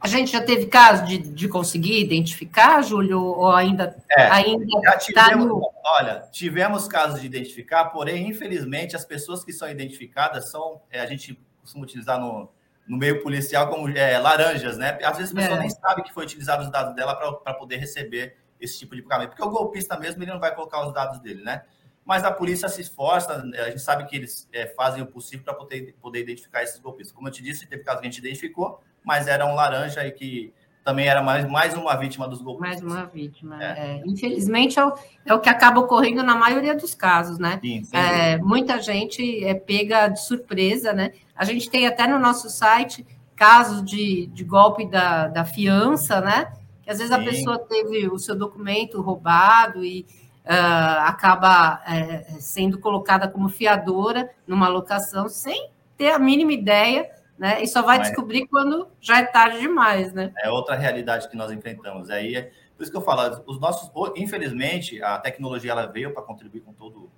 A 0.00 0.06
gente 0.06 0.30
já 0.30 0.40
teve 0.40 0.66
caso 0.66 1.04
de, 1.04 1.18
de 1.18 1.48
conseguir 1.48 1.98
identificar, 1.98 2.80
Júlio, 2.80 3.20
ou 3.20 3.50
ainda 3.50 3.96
é, 4.08 4.28
ainda 4.28 4.80
já 4.84 4.98
tivemos, 4.98 5.30
tá 5.30 5.36
no... 5.36 5.68
Olha, 5.84 6.20
tivemos 6.30 6.86
casos 6.86 7.20
de 7.20 7.26
identificar, 7.26 7.86
porém, 7.86 8.28
infelizmente, 8.28 8.94
as 8.94 9.04
pessoas 9.04 9.44
que 9.44 9.52
são 9.52 9.68
identificadas 9.68 10.48
são, 10.48 10.80
é, 10.88 11.00
a 11.00 11.06
gente 11.06 11.36
costuma 11.60 11.82
utilizar 11.82 12.20
no, 12.20 12.48
no 12.86 12.96
meio 12.96 13.20
policial 13.20 13.66
como 13.66 13.88
é, 13.88 14.16
laranjas, 14.16 14.78
né? 14.78 14.96
Às 15.02 15.16
vezes 15.16 15.32
a 15.32 15.34
pessoa 15.34 15.56
é. 15.56 15.60
nem 15.60 15.70
sabe 15.70 16.04
que 16.04 16.14
foi 16.14 16.22
utilizado 16.22 16.62
os 16.62 16.70
dados 16.70 16.94
dela 16.94 17.16
para 17.16 17.54
poder 17.54 17.78
receber 17.78 18.36
esse 18.60 18.78
tipo 18.78 18.94
de 18.94 19.02
pagamento, 19.02 19.30
porque 19.30 19.42
o 19.42 19.50
golpista 19.50 19.98
mesmo 19.98 20.22
ele 20.22 20.30
não 20.30 20.38
vai 20.38 20.54
colocar 20.54 20.86
os 20.86 20.94
dados 20.94 21.18
dele, 21.18 21.42
né? 21.42 21.64
Mas 22.04 22.22
a 22.22 22.30
polícia 22.30 22.68
se 22.68 22.82
esforça, 22.82 23.42
a 23.54 23.70
gente 23.70 23.80
sabe 23.80 24.04
que 24.04 24.14
eles 24.14 24.48
é, 24.52 24.66
fazem 24.66 25.02
o 25.02 25.06
possível 25.06 25.44
para 25.44 25.54
poder, 25.54 25.94
poder 26.00 26.20
identificar 26.20 26.62
esses 26.62 26.78
golpistas. 26.78 27.14
Como 27.14 27.28
eu 27.28 27.32
te 27.32 27.42
disse, 27.42 27.66
teve 27.66 27.82
caso 27.82 28.00
que 28.00 28.06
a 28.06 28.10
gente 28.10 28.18
identificou, 28.18 28.80
mas 29.02 29.26
era 29.26 29.46
um 29.46 29.54
laranja 29.54 30.06
e 30.06 30.12
que 30.12 30.52
também 30.84 31.08
era 31.08 31.22
mais, 31.22 31.48
mais 31.50 31.72
uma 31.74 31.96
vítima 31.96 32.28
dos 32.28 32.42
golpistas. 32.42 32.82
Mais 32.82 32.94
uma 32.94 33.06
vítima. 33.06 33.62
É. 33.64 33.96
É. 33.96 34.02
Infelizmente, 34.04 34.78
é 34.78 34.84
o, 34.84 34.92
é 35.24 35.34
o 35.34 35.40
que 35.40 35.48
acaba 35.48 35.80
ocorrendo 35.80 36.22
na 36.22 36.36
maioria 36.36 36.76
dos 36.76 36.94
casos, 36.94 37.38
né? 37.38 37.58
Sim, 37.62 37.82
é, 37.92 38.36
muita 38.36 38.80
gente 38.82 39.42
é 39.42 39.54
pega 39.54 40.08
de 40.08 40.22
surpresa, 40.22 40.92
né? 40.92 41.12
A 41.34 41.44
gente 41.44 41.70
tem 41.70 41.86
até 41.86 42.06
no 42.06 42.18
nosso 42.18 42.50
site 42.50 43.04
casos 43.34 43.82
de, 43.82 44.26
de 44.26 44.44
golpe 44.44 44.86
da, 44.86 45.28
da 45.28 45.44
fiança, 45.44 46.20
né? 46.20 46.52
Que 46.82 46.90
às 46.90 46.98
vezes 46.98 47.12
a 47.12 47.18
pessoa 47.18 47.58
teve 47.58 48.06
o 48.08 48.18
seu 48.18 48.36
documento 48.36 49.00
roubado 49.00 49.82
e 49.82 50.04
acaba 50.46 51.82
é, 51.86 52.24
sendo 52.38 52.78
colocada 52.78 53.26
como 53.28 53.48
fiadora 53.48 54.30
numa 54.46 54.68
locação 54.68 55.28
sem 55.28 55.70
ter 55.96 56.10
a 56.10 56.18
mínima 56.18 56.52
ideia 56.52 57.10
né? 57.38 57.62
E 57.62 57.66
só 57.66 57.82
vai 57.82 57.98
Mas, 57.98 58.08
descobrir 58.08 58.46
quando 58.46 58.88
já 59.00 59.18
é 59.18 59.24
tarde 59.24 59.58
demais, 59.60 60.12
né? 60.12 60.32
É 60.38 60.50
outra 60.50 60.76
realidade 60.76 61.28
que 61.28 61.36
nós 61.36 61.50
enfrentamos. 61.50 62.10
Aí, 62.10 62.36
é, 62.36 62.50
por 62.76 62.82
isso 62.82 62.90
que 62.90 62.96
eu 62.96 63.02
falo, 63.02 63.42
os 63.46 63.60
nossos, 63.60 63.90
infelizmente, 64.16 65.02
a 65.02 65.18
tecnologia 65.18 65.72
ela 65.72 65.86
veio 65.86 66.12
para 66.12 66.22
contribuir 66.22 66.60
com 66.60 66.72
todo 66.72 67.10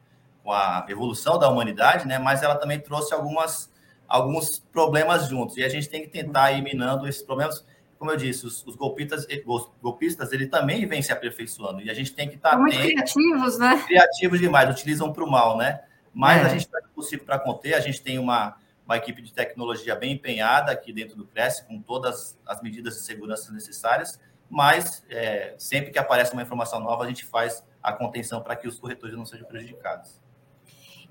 com 0.42 0.52
a 0.52 0.86
evolução 0.88 1.38
da 1.38 1.48
humanidade, 1.48 2.06
né? 2.06 2.18
Mas 2.18 2.42
ela 2.42 2.54
também 2.54 2.78
trouxe 2.78 3.12
algumas 3.12 3.74
alguns 4.08 4.60
problemas 4.60 5.28
juntos 5.28 5.56
e 5.56 5.64
a 5.64 5.68
gente 5.68 5.88
tem 5.88 6.00
que 6.00 6.08
tentar 6.08 6.52
ir 6.52 6.62
minando 6.62 7.08
esses 7.08 7.22
problemas. 7.22 7.66
Como 7.98 8.10
eu 8.10 8.16
disse, 8.16 8.46
os, 8.46 8.64
os 8.66 8.76
golpistas, 8.76 9.26
os 9.46 9.70
golpistas, 9.80 10.32
ele 10.32 10.46
também 10.46 10.86
vem 10.86 11.00
se 11.00 11.12
aperfeiçoando 11.12 11.80
e 11.80 11.90
a 11.90 11.94
gente 11.94 12.14
tem 12.14 12.28
que 12.28 12.36
estar 12.36 12.50
tá 12.50 12.58
muito 12.58 12.78
criativos, 12.78 13.58
né? 13.58 13.82
Criativos 13.86 14.38
demais, 14.38 14.70
utilizam 14.70 15.12
para 15.12 15.24
o 15.24 15.30
mal, 15.30 15.56
né? 15.56 15.80
Mas 16.12 16.42
é. 16.42 16.46
a 16.46 16.48
gente 16.48 16.66
o 16.66 16.94
possível 16.94 17.24
para 17.24 17.38
conter. 17.38 17.74
A 17.74 17.80
gente 17.80 18.02
tem 18.02 18.18
uma 18.18 18.56
uma 18.86 18.96
equipe 18.96 19.20
de 19.20 19.32
tecnologia 19.32 19.96
bem 19.96 20.12
empenhada 20.12 20.70
aqui 20.70 20.92
dentro 20.92 21.16
do 21.16 21.26
Cresce, 21.26 21.66
com 21.66 21.82
todas 21.82 22.38
as 22.46 22.62
medidas 22.62 22.94
de 22.94 23.00
segurança 23.00 23.52
necessárias, 23.52 24.20
mas 24.48 25.04
é, 25.10 25.54
sempre 25.58 25.90
que 25.90 25.98
aparece 25.98 26.32
uma 26.32 26.42
informação 26.42 26.78
nova, 26.78 27.02
a 27.02 27.08
gente 27.08 27.26
faz 27.26 27.66
a 27.82 27.92
contenção 27.92 28.40
para 28.40 28.54
que 28.54 28.68
os 28.68 28.78
corretores 28.78 29.16
não 29.16 29.26
sejam 29.26 29.46
prejudicados. 29.46 30.20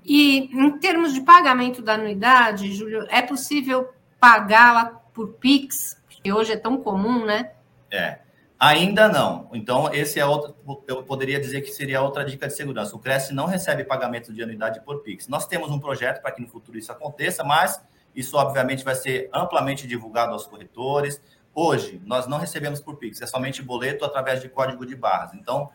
E 0.02 0.44
em 0.56 0.78
termos 0.78 1.12
de 1.12 1.20
pagamento 1.20 1.82
da 1.82 1.94
anuidade, 1.94 2.72
Júlio, 2.72 3.06
é 3.10 3.20
possível 3.20 3.92
pagá-la 4.18 4.86
por 5.12 5.34
Pix, 5.34 6.00
que 6.26 6.32
hoje 6.32 6.54
é 6.54 6.56
tão 6.56 6.76
comum, 6.76 7.24
né? 7.24 7.52
É. 7.88 8.18
Ainda 8.58 9.08
não. 9.08 9.48
Então, 9.52 9.94
esse 9.94 10.18
é 10.18 10.26
outro, 10.26 10.56
eu 10.88 11.04
poderia 11.04 11.38
dizer 11.38 11.60
que 11.60 11.70
seria 11.70 12.02
outra 12.02 12.24
dica 12.24 12.48
de 12.48 12.52
segurança. 12.52 12.96
O 12.96 12.98
Cresce 12.98 13.32
não 13.32 13.46
recebe 13.46 13.84
pagamento 13.84 14.32
de 14.32 14.42
anuidade 14.42 14.80
por 14.80 15.04
Pix. 15.04 15.28
Nós 15.28 15.46
temos 15.46 15.70
um 15.70 15.78
projeto 15.78 16.20
para 16.20 16.32
que 16.32 16.42
no 16.42 16.48
futuro 16.48 16.76
isso 16.76 16.90
aconteça, 16.90 17.44
mas 17.44 17.80
isso 18.12 18.36
obviamente 18.36 18.82
vai 18.82 18.96
ser 18.96 19.30
amplamente 19.32 19.86
divulgado 19.86 20.32
aos 20.32 20.46
corretores. 20.46 21.20
Hoje, 21.54 22.02
nós 22.04 22.26
não 22.26 22.38
recebemos 22.38 22.80
por 22.80 22.96
Pix, 22.96 23.22
é 23.22 23.26
somente 23.26 23.62
boleto 23.62 24.04
através 24.04 24.42
de 24.42 24.48
código 24.48 24.84
de 24.84 24.96
barras. 24.96 25.32
Então, 25.32 25.70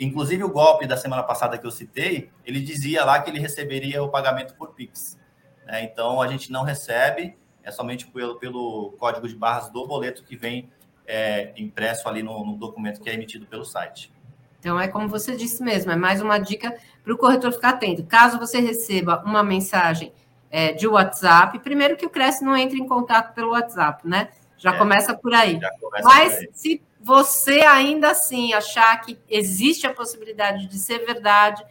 inclusive 0.00 0.42
o 0.42 0.50
golpe 0.50 0.84
da 0.84 0.96
semana 0.96 1.22
passada 1.22 1.56
que 1.56 1.66
eu 1.66 1.70
citei, 1.70 2.28
ele 2.44 2.60
dizia 2.60 3.04
lá 3.04 3.20
que 3.20 3.30
ele 3.30 3.38
receberia 3.38 4.02
o 4.02 4.08
pagamento 4.08 4.56
por 4.56 4.74
Pix. 4.74 5.16
Né? 5.64 5.84
Então, 5.84 6.20
a 6.20 6.26
gente 6.26 6.50
não 6.50 6.64
recebe, 6.64 7.38
é 7.66 7.72
somente 7.72 8.06
pelo, 8.06 8.36
pelo 8.36 8.94
código 8.96 9.26
de 9.26 9.34
barras 9.34 9.68
do 9.70 9.84
boleto 9.84 10.22
que 10.22 10.36
vem 10.36 10.70
é, 11.04 11.52
impresso 11.56 12.08
ali 12.08 12.22
no, 12.22 12.46
no 12.46 12.56
documento 12.56 13.00
que 13.00 13.10
é 13.10 13.14
emitido 13.14 13.44
pelo 13.44 13.64
site. 13.64 14.12
Então, 14.60 14.78
é 14.78 14.86
como 14.86 15.08
você 15.08 15.36
disse 15.36 15.62
mesmo, 15.62 15.90
é 15.90 15.96
mais 15.96 16.22
uma 16.22 16.38
dica 16.38 16.76
para 17.02 17.12
o 17.12 17.18
corretor 17.18 17.52
ficar 17.52 17.70
atento. 17.70 18.04
Caso 18.04 18.38
você 18.38 18.60
receba 18.60 19.20
uma 19.26 19.42
mensagem 19.42 20.12
é, 20.48 20.72
de 20.72 20.86
WhatsApp, 20.86 21.58
primeiro 21.58 21.96
que 21.96 22.06
o 22.06 22.10
Cresce 22.10 22.44
não 22.44 22.56
entre 22.56 22.78
em 22.78 22.86
contato 22.86 23.34
pelo 23.34 23.50
WhatsApp, 23.50 24.08
né? 24.08 24.28
Já 24.56 24.72
é, 24.72 24.78
começa 24.78 25.12
por 25.12 25.34
aí. 25.34 25.60
Começa 25.80 26.08
Mas 26.08 26.34
por 26.34 26.40
aí. 26.40 26.50
se 26.52 26.82
você 27.00 27.60
ainda 27.60 28.12
assim 28.12 28.52
achar 28.52 29.00
que 29.00 29.18
existe 29.28 29.86
a 29.86 29.92
possibilidade 29.92 30.68
de 30.68 30.78
ser 30.78 31.04
verdade 31.04 31.64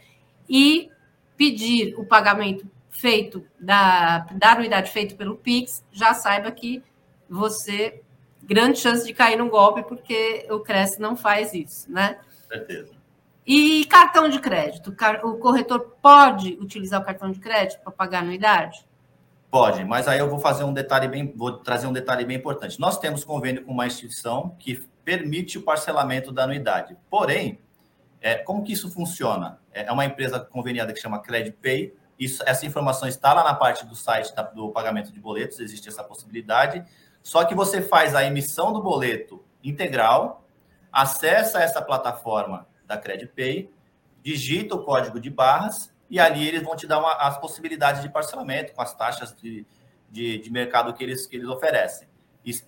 e 0.48 0.90
pedir 1.36 1.94
o 1.98 2.04
pagamento 2.04 2.70
feito 2.98 3.44
da, 3.58 4.26
da 4.32 4.52
anuidade 4.52 4.90
feito 4.90 5.16
pelo 5.16 5.36
Pix, 5.36 5.84
já 5.92 6.14
saiba 6.14 6.50
que 6.50 6.82
você 7.28 8.02
grande 8.42 8.78
chance 8.78 9.04
de 9.04 9.12
cair 9.12 9.36
num 9.36 9.48
golpe, 9.48 9.82
porque 9.82 10.46
o 10.50 10.60
Cresce 10.60 11.00
não 11.00 11.16
faz 11.16 11.52
isso, 11.52 11.90
né? 11.90 12.18
Certeza. 12.48 12.94
E 13.46 13.84
cartão 13.86 14.28
de 14.28 14.40
crédito? 14.40 14.94
O 15.24 15.34
corretor 15.34 15.96
pode 16.00 16.54
utilizar 16.60 17.00
o 17.00 17.04
cartão 17.04 17.30
de 17.30 17.38
crédito 17.38 17.80
para 17.80 17.92
pagar 17.92 18.20
anuidade? 18.20 18.84
Pode, 19.50 19.84
mas 19.84 20.08
aí 20.08 20.18
eu 20.18 20.28
vou 20.28 20.38
fazer 20.38 20.64
um 20.64 20.72
detalhe 20.72 21.06
bem, 21.06 21.32
vou 21.34 21.52
trazer 21.52 21.86
um 21.86 21.92
detalhe 21.92 22.24
bem 22.24 22.36
importante. 22.36 22.80
Nós 22.80 22.98
temos 22.98 23.24
convênio 23.24 23.64
com 23.64 23.72
uma 23.72 23.86
instituição 23.86 24.54
que 24.58 24.84
permite 25.04 25.58
o 25.58 25.62
parcelamento 25.62 26.32
da 26.32 26.44
anuidade. 26.44 26.96
Porém, 27.08 27.60
é, 28.20 28.34
como 28.34 28.64
que 28.64 28.72
isso 28.72 28.90
funciona? 28.90 29.60
É, 29.72 29.86
é 29.86 29.92
uma 29.92 30.04
empresa 30.04 30.40
conveniada 30.40 30.92
que 30.92 30.98
chama 30.98 31.20
CreditPay. 31.20 31.94
Isso, 32.18 32.42
essa 32.46 32.64
informação 32.64 33.08
está 33.08 33.32
lá 33.32 33.44
na 33.44 33.54
parte 33.54 33.84
do 33.84 33.94
site 33.94 34.32
do 34.54 34.70
pagamento 34.70 35.12
de 35.12 35.20
boletos, 35.20 35.60
existe 35.60 35.88
essa 35.88 36.02
possibilidade. 36.02 36.84
Só 37.22 37.44
que 37.44 37.54
você 37.54 37.82
faz 37.82 38.14
a 38.14 38.24
emissão 38.24 38.72
do 38.72 38.82
boleto 38.82 39.44
integral, 39.62 40.46
acessa 40.90 41.60
essa 41.60 41.82
plataforma 41.82 42.66
da 42.86 42.96
CreditPay, 42.96 43.70
digita 44.22 44.74
o 44.74 44.84
código 44.84 45.20
de 45.20 45.28
barras 45.28 45.92
e 46.08 46.18
ali 46.18 46.46
eles 46.46 46.62
vão 46.62 46.76
te 46.76 46.86
dar 46.86 46.98
uma, 46.98 47.12
as 47.14 47.38
possibilidades 47.38 48.00
de 48.00 48.08
parcelamento 48.08 48.72
com 48.72 48.80
as 48.80 48.94
taxas 48.94 49.34
de, 49.34 49.66
de, 50.10 50.38
de 50.38 50.50
mercado 50.50 50.94
que 50.94 51.02
eles, 51.02 51.26
que 51.26 51.36
eles 51.36 51.48
oferecem. 51.48 52.08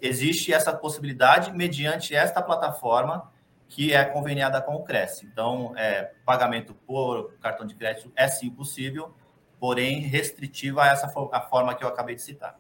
Existe 0.01 0.53
essa 0.53 0.73
possibilidade 0.73 1.53
mediante 1.53 2.15
esta 2.15 2.43
plataforma 2.43 3.31
que 3.69 3.93
é 3.93 4.05
conveniada 4.05 4.61
com 4.61 4.75
o 4.75 4.83
Cresce. 4.83 5.25
Então, 5.25 5.73
é, 5.77 6.11
pagamento 6.25 6.75
por 6.75 7.35
cartão 7.35 7.65
de 7.67 7.77
crédito 7.77 8.11
é 8.17 8.27
sim 8.27 8.51
possível, 8.51 9.15
porém 9.59 10.01
restritiva 10.01 10.83
a 10.83 10.89
essa 10.89 11.13
a 11.33 11.41
forma 11.41 11.75
que 11.75 11.85
eu 11.85 11.89
acabei 11.89 12.15
de 12.15 12.23
citar. 12.23 12.59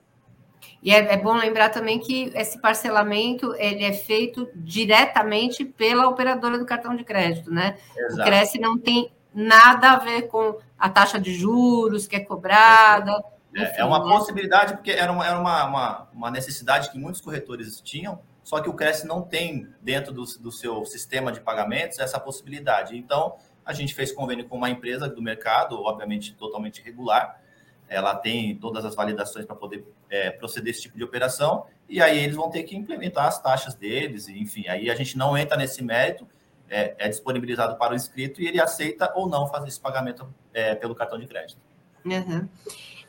E 0.82 0.92
é, 0.92 1.14
é, 1.14 1.16
bom 1.16 1.34
lembrar 1.34 1.70
também 1.70 1.98
que 1.98 2.32
esse 2.34 2.60
parcelamento 2.60 3.54
ele 3.56 3.84
é 3.84 3.92
feito 3.92 4.48
diretamente 4.54 5.64
pela 5.64 6.08
operadora 6.08 6.58
do 6.58 6.66
cartão 6.66 6.94
de 6.94 7.04
crédito, 7.04 7.50
né? 7.50 7.76
Exato. 7.96 8.22
O 8.22 8.24
Cresce 8.24 8.60
não 8.60 8.78
tem 8.78 9.10
nada 9.34 9.90
a 9.90 9.98
ver 9.98 10.22
com 10.28 10.56
a 10.78 10.88
taxa 10.88 11.18
de 11.18 11.34
juros 11.34 12.06
que 12.06 12.16
é 12.16 12.20
cobrada. 12.20 13.12
É, 13.54 13.62
enfim, 13.62 13.74
é 13.78 13.84
uma 13.84 14.04
né? 14.04 14.10
possibilidade, 14.12 14.74
porque 14.74 14.90
era, 14.90 15.10
uma, 15.10 15.26
era 15.26 15.38
uma, 15.38 15.64
uma, 15.64 16.08
uma, 16.12 16.30
necessidade 16.30 16.90
que 16.90 16.98
muitos 16.98 17.20
corretores 17.20 17.80
tinham, 17.80 18.20
só 18.44 18.60
que 18.60 18.68
o 18.68 18.74
Cresce 18.74 19.06
não 19.06 19.22
tem 19.22 19.68
dentro 19.82 20.12
do, 20.12 20.24
do 20.24 20.52
seu 20.52 20.84
sistema 20.84 21.32
de 21.32 21.40
pagamentos 21.40 21.98
essa 21.98 22.20
possibilidade. 22.20 22.96
Então, 22.96 23.36
a 23.68 23.74
gente 23.74 23.94
fez 23.94 24.10
convênio 24.10 24.48
com 24.48 24.56
uma 24.56 24.70
empresa 24.70 25.06
do 25.06 25.20
mercado, 25.20 25.78
obviamente 25.78 26.32
totalmente 26.32 26.80
regular, 26.80 27.38
ela 27.86 28.14
tem 28.14 28.56
todas 28.56 28.82
as 28.82 28.94
validações 28.94 29.44
para 29.44 29.54
poder 29.54 29.84
é, 30.08 30.30
proceder 30.30 30.72
esse 30.72 30.80
tipo 30.80 30.96
de 30.96 31.04
operação, 31.04 31.66
e 31.86 32.00
aí 32.00 32.18
eles 32.18 32.34
vão 32.34 32.48
ter 32.48 32.62
que 32.62 32.74
implementar 32.74 33.26
as 33.26 33.42
taxas 33.42 33.74
deles, 33.74 34.26
enfim, 34.26 34.66
aí 34.68 34.88
a 34.90 34.94
gente 34.94 35.18
não 35.18 35.36
entra 35.36 35.54
nesse 35.54 35.84
mérito, 35.84 36.26
é, 36.70 36.94
é 36.98 37.08
disponibilizado 37.10 37.76
para 37.76 37.92
o 37.92 37.96
inscrito 37.96 38.40
e 38.40 38.46
ele 38.46 38.58
aceita 38.58 39.12
ou 39.14 39.28
não 39.28 39.46
fazer 39.46 39.68
esse 39.68 39.80
pagamento 39.80 40.26
é, 40.54 40.74
pelo 40.74 40.94
cartão 40.94 41.18
de 41.18 41.26
crédito. 41.26 41.60
Uhum. 42.06 42.48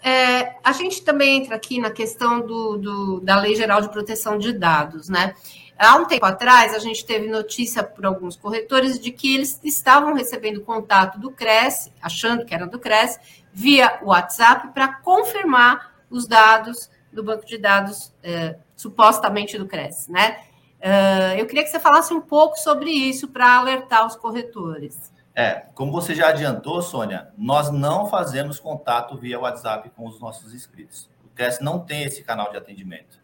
É, 0.04 0.58
a 0.62 0.74
gente 0.74 1.04
também 1.04 1.38
entra 1.38 1.56
aqui 1.56 1.80
na 1.80 1.89
questão 1.89 2.46
do, 2.46 2.78
do, 2.78 3.20
da 3.22 3.39
Lei 3.39 3.56
Geral 3.56 3.82
de 3.82 3.89
Proteção 3.89 4.38
de 4.38 4.51
Dados, 4.51 5.08
né? 5.08 5.34
Há 5.80 5.96
um 5.96 6.04
tempo 6.04 6.26
atrás, 6.26 6.74
a 6.74 6.80
gente 6.80 7.06
teve 7.06 7.30
notícia 7.30 7.82
por 7.82 8.06
alguns 8.06 8.36
corretores 8.36 9.00
de 9.00 9.12
que 9.12 9.34
eles 9.34 9.62
estavam 9.64 10.14
recebendo 10.14 10.60
contato 10.60 11.18
do 11.18 11.32
Cresce, 11.32 11.94
achando 12.02 12.44
que 12.44 12.54
era 12.54 12.68
do 12.68 12.78
Cresce, 12.78 13.18
via 13.54 13.98
WhatsApp 14.04 14.74
para 14.74 14.96
confirmar 14.96 15.96
os 16.10 16.28
dados 16.28 16.92
do 17.14 17.24
banco 17.24 17.46
de 17.46 17.58
dados, 17.58 18.14
é, 18.22 18.58
supostamente 18.76 19.58
do 19.58 19.66
Cresce, 19.66 20.12
né? 20.12 20.42
Uh, 20.80 21.38
eu 21.38 21.46
queria 21.46 21.64
que 21.64 21.70
você 21.70 21.80
falasse 21.80 22.14
um 22.14 22.22
pouco 22.22 22.58
sobre 22.58 22.90
isso 22.90 23.30
para 23.30 23.58
alertar 23.58 24.06
os 24.06 24.16
corretores. 24.16 25.12
É, 25.36 25.66
como 25.74 25.92
você 25.92 26.14
já 26.14 26.30
adiantou, 26.30 26.82
Sônia, 26.82 27.30
nós 27.38 27.72
não 27.72 28.06
fazemos 28.06 28.60
contato 28.60 29.18
via 29.18 29.40
WhatsApp 29.40 29.90
com 29.92 30.08
os 30.08 30.20
nossos 30.20 30.54
inscritos. 30.54 31.10
O 31.24 31.30
Cresce 31.30 31.64
não 31.64 31.80
tem 31.80 32.04
esse 32.04 32.24
canal 32.24 32.52
de 32.52 32.58
atendimento. 32.58 33.19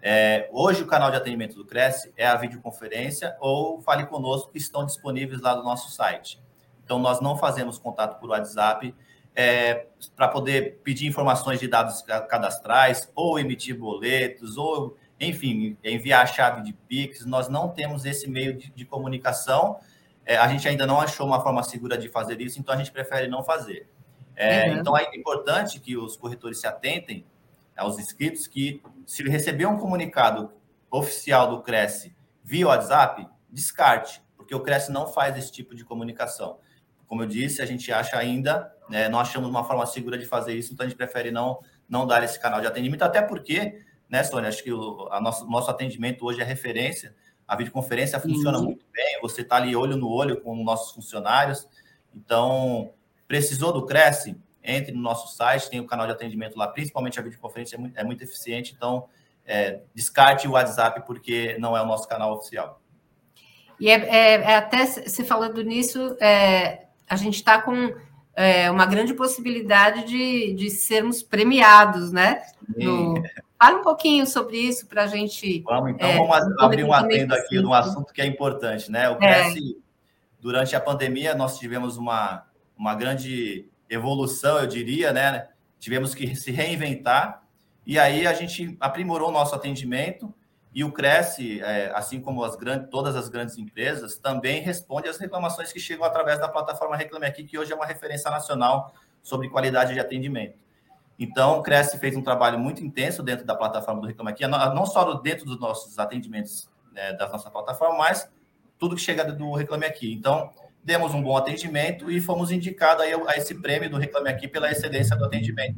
É, 0.00 0.48
hoje, 0.52 0.82
o 0.82 0.86
canal 0.86 1.10
de 1.10 1.16
atendimento 1.16 1.56
do 1.56 1.64
Cresce 1.64 2.12
é 2.16 2.26
a 2.26 2.36
videoconferência 2.36 3.36
ou 3.40 3.80
Fale 3.80 4.06
Conosco, 4.06 4.50
que 4.52 4.58
estão 4.58 4.86
disponíveis 4.86 5.40
lá 5.40 5.56
no 5.56 5.64
nosso 5.64 5.90
site. 5.90 6.40
Então, 6.84 6.98
nós 6.98 7.20
não 7.20 7.36
fazemos 7.36 7.78
contato 7.78 8.18
por 8.20 8.30
WhatsApp 8.30 8.94
é, 9.34 9.86
para 10.16 10.28
poder 10.28 10.80
pedir 10.82 11.06
informações 11.06 11.60
de 11.60 11.68
dados 11.68 12.02
cadastrais, 12.02 13.10
ou 13.14 13.38
emitir 13.38 13.76
boletos, 13.76 14.56
ou, 14.56 14.96
enfim, 15.20 15.76
enviar 15.84 16.22
a 16.22 16.26
chave 16.26 16.62
de 16.62 16.72
Pix. 16.72 17.26
Nós 17.26 17.48
não 17.48 17.68
temos 17.68 18.04
esse 18.04 18.28
meio 18.28 18.56
de, 18.56 18.70
de 18.70 18.84
comunicação. 18.84 19.78
É, 20.24 20.36
a 20.36 20.48
gente 20.48 20.68
ainda 20.68 20.86
não 20.86 21.00
achou 21.00 21.26
uma 21.26 21.40
forma 21.40 21.62
segura 21.62 21.98
de 21.98 22.08
fazer 22.08 22.40
isso, 22.40 22.58
então 22.58 22.74
a 22.74 22.78
gente 22.78 22.92
prefere 22.92 23.28
não 23.28 23.42
fazer. 23.42 23.88
É, 24.34 24.70
uhum. 24.70 24.78
Então, 24.78 24.96
é 24.96 25.04
importante 25.16 25.80
que 25.80 25.96
os 25.96 26.16
corretores 26.16 26.60
se 26.60 26.66
atentem 26.66 27.26
aos 27.78 27.98
inscritos 27.98 28.46
que 28.46 28.82
se 29.06 29.22
receber 29.22 29.66
um 29.66 29.78
comunicado 29.78 30.52
oficial 30.90 31.48
do 31.48 31.62
Cresce 31.62 32.14
via 32.42 32.66
WhatsApp, 32.66 33.28
descarte, 33.50 34.22
porque 34.36 34.54
o 34.54 34.60
Cresce 34.60 34.90
não 34.90 35.06
faz 35.06 35.36
esse 35.36 35.52
tipo 35.52 35.74
de 35.74 35.84
comunicação. 35.84 36.58
Como 37.06 37.22
eu 37.22 37.26
disse, 37.26 37.62
a 37.62 37.66
gente 37.66 37.90
acha 37.92 38.18
ainda, 38.18 38.74
né, 38.88 39.08
não 39.08 39.18
achamos 39.18 39.48
uma 39.48 39.64
forma 39.64 39.86
segura 39.86 40.18
de 40.18 40.26
fazer 40.26 40.54
isso, 40.54 40.72
então 40.72 40.84
a 40.84 40.88
gente 40.88 40.98
prefere 40.98 41.30
não, 41.30 41.58
não 41.88 42.06
dar 42.06 42.22
esse 42.22 42.38
canal 42.38 42.60
de 42.60 42.66
atendimento, 42.66 43.02
até 43.02 43.22
porque, 43.22 43.82
né, 44.08 44.22
Sônia, 44.22 44.48
acho 44.48 44.62
que 44.62 44.72
o 44.72 45.08
a 45.10 45.20
nosso, 45.20 45.46
nosso 45.46 45.70
atendimento 45.70 46.24
hoje 46.24 46.40
é 46.40 46.44
referência, 46.44 47.14
a 47.46 47.56
videoconferência 47.56 48.20
funciona 48.20 48.58
muito 48.60 48.84
bem, 48.92 49.20
você 49.22 49.40
está 49.40 49.56
ali 49.56 49.74
olho 49.74 49.96
no 49.96 50.08
olho 50.08 50.40
com 50.40 50.54
nossos 50.62 50.92
funcionários, 50.92 51.66
então, 52.14 52.92
precisou 53.26 53.72
do 53.72 53.86
Cresce, 53.86 54.36
entre 54.68 54.92
no 54.92 55.00
nosso 55.00 55.34
site, 55.34 55.70
tem 55.70 55.80
o 55.80 55.86
canal 55.86 56.06
de 56.06 56.12
atendimento 56.12 56.56
lá, 56.56 56.68
principalmente 56.68 57.18
a 57.18 57.22
videoconferência 57.22 57.76
é 57.76 57.78
muito, 57.78 57.98
é 57.98 58.04
muito 58.04 58.22
eficiente, 58.22 58.74
então 58.76 59.08
é, 59.46 59.80
descarte 59.94 60.46
o 60.46 60.52
WhatsApp 60.52 61.04
porque 61.06 61.56
não 61.58 61.76
é 61.76 61.80
o 61.80 61.86
nosso 61.86 62.06
canal 62.06 62.34
oficial. 62.34 62.80
E 63.80 63.88
é, 63.88 63.94
é, 63.94 64.34
é 64.34 64.56
até 64.56 64.84
se 64.84 65.24
falando 65.24 65.62
nisso, 65.62 66.16
é, 66.20 66.86
a 67.08 67.16
gente 67.16 67.36
está 67.36 67.60
com 67.60 67.94
uma 68.70 68.86
grande 68.86 69.14
possibilidade 69.14 70.04
de, 70.04 70.54
de 70.54 70.70
sermos 70.70 71.24
premiados, 71.24 72.12
né? 72.12 72.40
No, 72.76 73.20
fala 73.58 73.80
um 73.80 73.82
pouquinho 73.82 74.24
sobre 74.28 74.58
isso 74.58 74.86
para 74.86 75.02
a 75.02 75.06
gente. 75.08 75.60
Vamos, 75.62 75.90
então, 75.90 76.08
vamos 76.24 76.62
abrir 76.62 76.84
um 76.84 76.92
atendo 76.92 77.34
aqui 77.34 77.60
num 77.60 77.74
assunto 77.74 78.12
que 78.12 78.22
é 78.22 78.26
importante, 78.26 78.92
né? 78.92 79.10
O 79.10 79.16
Cresce, 79.16 79.76
durante 80.40 80.76
a 80.76 80.80
pandemia, 80.80 81.34
nós 81.34 81.58
tivemos 81.58 81.96
uma, 81.96 82.44
uma 82.76 82.94
grande 82.94 83.68
evolução, 83.88 84.58
eu 84.58 84.66
diria, 84.66 85.12
né? 85.12 85.48
Tivemos 85.78 86.14
que 86.14 86.34
se 86.34 86.50
reinventar 86.50 87.42
e 87.86 87.98
aí 87.98 88.26
a 88.26 88.34
gente 88.34 88.76
aprimorou 88.80 89.28
o 89.28 89.32
nosso 89.32 89.54
atendimento 89.54 90.34
e 90.74 90.84
o 90.84 90.92
Cresce, 90.92 91.60
é, 91.62 91.90
assim 91.94 92.20
como 92.20 92.44
as 92.44 92.54
grandes, 92.54 92.90
todas 92.90 93.16
as 93.16 93.28
grandes 93.28 93.56
empresas, 93.56 94.18
também 94.18 94.60
responde 94.60 95.08
às 95.08 95.16
reclamações 95.16 95.72
que 95.72 95.80
chegam 95.80 96.04
através 96.04 96.38
da 96.38 96.48
plataforma 96.48 96.96
Reclame 96.96 97.26
Aqui, 97.26 97.44
que 97.44 97.58
hoje 97.58 97.72
é 97.72 97.74
uma 97.74 97.86
referência 97.86 98.30
nacional 98.30 98.92
sobre 99.22 99.48
qualidade 99.48 99.94
de 99.94 100.00
atendimento. 100.00 100.58
Então, 101.18 101.58
o 101.58 101.62
Cresce 101.62 101.98
fez 101.98 102.14
um 102.14 102.22
trabalho 102.22 102.58
muito 102.58 102.84
intenso 102.84 103.22
dentro 103.22 103.44
da 103.44 103.56
plataforma 103.56 104.00
do 104.00 104.06
Reclame 104.06 104.30
Aqui, 104.30 104.46
não 104.46 104.86
só 104.86 105.14
dentro 105.14 105.46
dos 105.46 105.58
nossos 105.58 105.98
atendimentos 105.98 106.70
né, 106.92 107.14
da 107.14 107.28
nossa 107.28 107.50
plataforma, 107.50 107.96
mas 107.96 108.30
tudo 108.78 108.94
que 108.94 109.02
chega 109.02 109.24
do 109.24 109.52
Reclame 109.54 109.86
Aqui. 109.86 110.12
Então, 110.12 110.52
demos 110.88 111.12
um 111.12 111.22
bom 111.22 111.36
atendimento 111.36 112.10
e 112.10 112.18
fomos 112.18 112.50
indicados 112.50 113.04
a 113.26 113.36
esse 113.36 113.54
prêmio 113.54 113.90
do 113.90 113.98
Reclame 113.98 114.30
Aqui 114.30 114.48
pela 114.48 114.70
excelência 114.70 115.14
do 115.14 115.26
atendimento. 115.26 115.76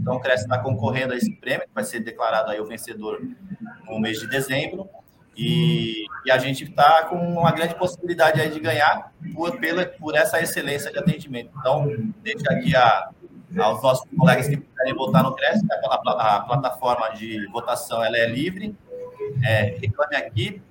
Então, 0.00 0.14
o 0.14 0.20
Cresce 0.20 0.44
está 0.44 0.56
concorrendo 0.56 1.12
a 1.12 1.16
esse 1.16 1.34
prêmio, 1.34 1.66
que 1.66 1.74
vai 1.74 1.82
ser 1.82 1.98
declarado 1.98 2.48
aí 2.48 2.60
o 2.60 2.64
vencedor 2.64 3.20
no 3.84 3.98
mês 3.98 4.20
de 4.20 4.28
dezembro. 4.28 4.88
E, 5.36 6.04
e 6.24 6.30
a 6.30 6.38
gente 6.38 6.62
está 6.62 7.06
com 7.06 7.16
uma 7.16 7.50
grande 7.50 7.74
possibilidade 7.74 8.40
aí 8.40 8.50
de 8.50 8.60
ganhar 8.60 9.12
por, 9.34 9.58
pela, 9.58 9.84
por 9.84 10.14
essa 10.14 10.40
excelência 10.40 10.92
de 10.92 10.98
atendimento. 10.98 11.50
Então, 11.58 11.88
deixa 12.22 12.48
aqui 12.52 12.76
a, 12.76 13.10
aos 13.58 13.82
nossos 13.82 14.08
colegas 14.16 14.46
que 14.46 14.58
querem 14.58 14.94
votar 14.94 15.24
no 15.24 15.34
Cresce, 15.34 15.66
a, 15.72 15.74
a, 15.74 16.36
a 16.36 16.40
plataforma 16.42 17.08
de 17.16 17.48
votação 17.48 18.00
ela 18.04 18.16
é 18.16 18.26
livre, 18.26 18.76
é, 19.42 19.76
reclame 19.80 20.14
aqui 20.14 20.62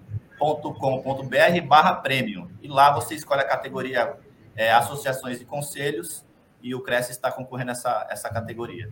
com.br 0.41 1.67
barra 1.67 1.95
prêmio. 1.95 2.49
E 2.61 2.67
lá 2.67 2.91
você 2.91 3.15
escolhe 3.15 3.41
a 3.41 3.47
categoria 3.47 4.15
é, 4.55 4.71
associações 4.73 5.39
e 5.39 5.45
conselhos 5.45 6.25
e 6.61 6.75
o 6.75 6.81
Cresce 6.81 7.11
está 7.11 7.31
concorrendo 7.31 7.71
a 7.71 7.73
essa, 7.73 8.07
essa 8.09 8.29
categoria. 8.29 8.89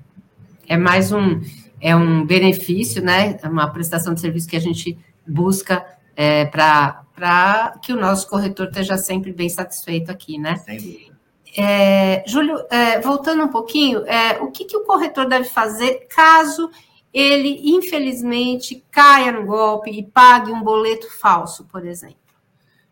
É 0.68 0.78
mais 0.78 1.12
um, 1.12 1.42
é 1.82 1.96
um 1.96 2.26
benefício, 2.26 3.04
né? 3.04 3.38
É 3.42 3.48
uma 3.48 3.72
prestação 3.72 4.14
de 4.14 4.22
serviço 4.22 4.48
que 4.48 4.56
a 4.56 4.62
gente 4.62 4.98
busca 5.28 5.86
é, 6.16 6.46
para 6.46 7.78
que 7.82 7.92
o 7.92 8.00
nosso 8.00 8.28
corretor 8.28 8.68
esteja 8.68 8.98
sempre 8.98 9.34
bem 9.34 9.50
satisfeito 9.50 10.12
aqui, 10.12 10.38
né? 10.38 10.56
Sem 10.58 10.78
dúvida. 10.78 11.20
É, 11.58 12.24
Júlio, 12.28 12.64
é, 12.70 13.00
voltando 13.00 13.44
um 13.44 13.48
pouquinho, 13.48 14.06
é, 14.06 14.40
o 14.40 14.52
que, 14.52 14.66
que 14.66 14.78
o 14.78 14.84
corretor 14.84 15.28
deve 15.28 15.46
fazer 15.50 16.08
caso 16.08 16.70
ele, 17.14 17.60
infelizmente, 17.64 18.84
caia 18.92 19.32
no 19.32 19.46
golpe 19.46 19.90
e 19.90 20.04
pague 20.04 20.52
um 20.52 20.64
boleto 20.64 21.10
falso, 21.20 21.66
por 21.66 21.86
exemplo. 21.86 22.18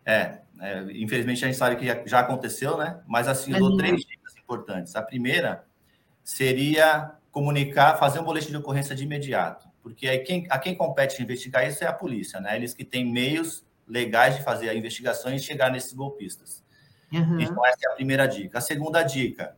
É, 0.04 0.38
é 0.60 0.84
infelizmente 0.94 1.44
a 1.44 1.48
gente 1.48 1.58
sabe 1.58 1.76
que 1.76 2.08
já 2.08 2.20
aconteceu, 2.20 2.76
né? 2.76 3.00
Mas 3.06 3.28
assim, 3.28 3.52
eu 3.52 3.58
dou 3.58 3.76
três 3.76 4.00
dicas 4.00 4.36
importantes. 4.36 4.96
A 4.96 5.02
primeira 5.02 5.64
seria 6.24 7.12
comunicar, 7.30 7.96
fazer 7.96 8.20
um 8.20 8.24
boletim 8.24 8.50
de 8.50 8.56
ocorrência 8.56 8.94
de 8.94 9.04
imediato, 9.04 9.68
porque 9.82 10.08
aí 10.08 10.18
quem, 10.20 10.46
a 10.50 10.58
quem 10.58 10.74
compete 10.74 11.22
investigar 11.22 11.66
isso 11.68 11.84
é 11.84 11.86
a 11.86 11.92
polícia, 11.92 12.40
né? 12.40 12.56
Eles 12.56 12.74
que 12.74 12.84
têm 12.84 13.04
meios 13.04 13.64
legais 13.86 14.36
de 14.36 14.42
fazer 14.42 14.68
a 14.68 14.74
investigação 14.74 15.32
e 15.32 15.38
chegar 15.38 15.70
nesses 15.70 15.92
golpistas. 15.92 16.62
Uhum. 17.12 17.40
Então, 17.40 17.64
essa 17.64 17.78
é 17.88 17.92
a 17.92 17.94
primeira 17.94 18.26
dica. 18.26 18.58
A 18.58 18.60
segunda 18.60 19.02
dica 19.02 19.56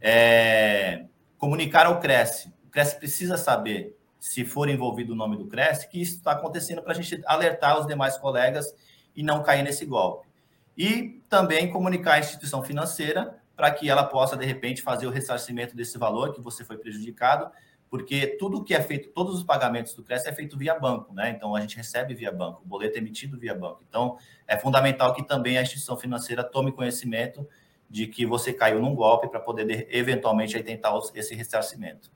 é 0.00 1.06
comunicar 1.38 1.86
ao 1.86 1.98
Cresce. 1.98 2.52
Cresce 2.74 2.98
precisa 2.98 3.36
saber 3.36 3.96
se 4.18 4.44
for 4.44 4.68
envolvido 4.68 5.12
o 5.12 5.16
nome 5.16 5.36
do 5.36 5.46
Cresce, 5.46 5.88
que 5.88 6.02
isso 6.02 6.16
está 6.16 6.32
acontecendo 6.32 6.82
para 6.82 6.90
a 6.90 6.94
gente 6.96 7.22
alertar 7.24 7.78
os 7.78 7.86
demais 7.86 8.18
colegas 8.18 8.74
e 9.14 9.22
não 9.22 9.44
cair 9.44 9.62
nesse 9.62 9.86
golpe. 9.86 10.26
E 10.76 11.22
também 11.28 11.70
comunicar 11.70 12.14
à 12.14 12.18
instituição 12.18 12.64
financeira 12.64 13.38
para 13.54 13.70
que 13.70 13.88
ela 13.88 14.02
possa, 14.02 14.36
de 14.36 14.44
repente, 14.44 14.82
fazer 14.82 15.06
o 15.06 15.10
ressarcimento 15.10 15.76
desse 15.76 15.96
valor 15.96 16.34
que 16.34 16.40
você 16.40 16.64
foi 16.64 16.76
prejudicado, 16.76 17.48
porque 17.88 18.26
tudo 18.40 18.64
que 18.64 18.74
é 18.74 18.82
feito, 18.82 19.10
todos 19.10 19.36
os 19.36 19.44
pagamentos 19.44 19.94
do 19.94 20.02
Cresce 20.02 20.28
é 20.28 20.32
feito 20.32 20.58
via 20.58 20.76
banco, 20.76 21.14
né? 21.14 21.30
Então 21.30 21.54
a 21.54 21.60
gente 21.60 21.76
recebe 21.76 22.12
via 22.12 22.32
banco, 22.32 22.62
o 22.64 22.66
boleto 22.66 22.96
é 22.96 22.98
emitido 22.98 23.38
via 23.38 23.54
banco. 23.54 23.84
Então 23.88 24.18
é 24.48 24.58
fundamental 24.58 25.14
que 25.14 25.22
também 25.22 25.56
a 25.58 25.62
instituição 25.62 25.96
financeira 25.96 26.42
tome 26.42 26.72
conhecimento 26.72 27.48
de 27.88 28.08
que 28.08 28.26
você 28.26 28.52
caiu 28.52 28.80
num 28.80 28.96
golpe 28.96 29.28
para 29.28 29.38
poder 29.38 29.86
eventualmente 29.92 30.60
tentar 30.60 30.98
esse 31.14 31.36
ressarcimento 31.36 32.10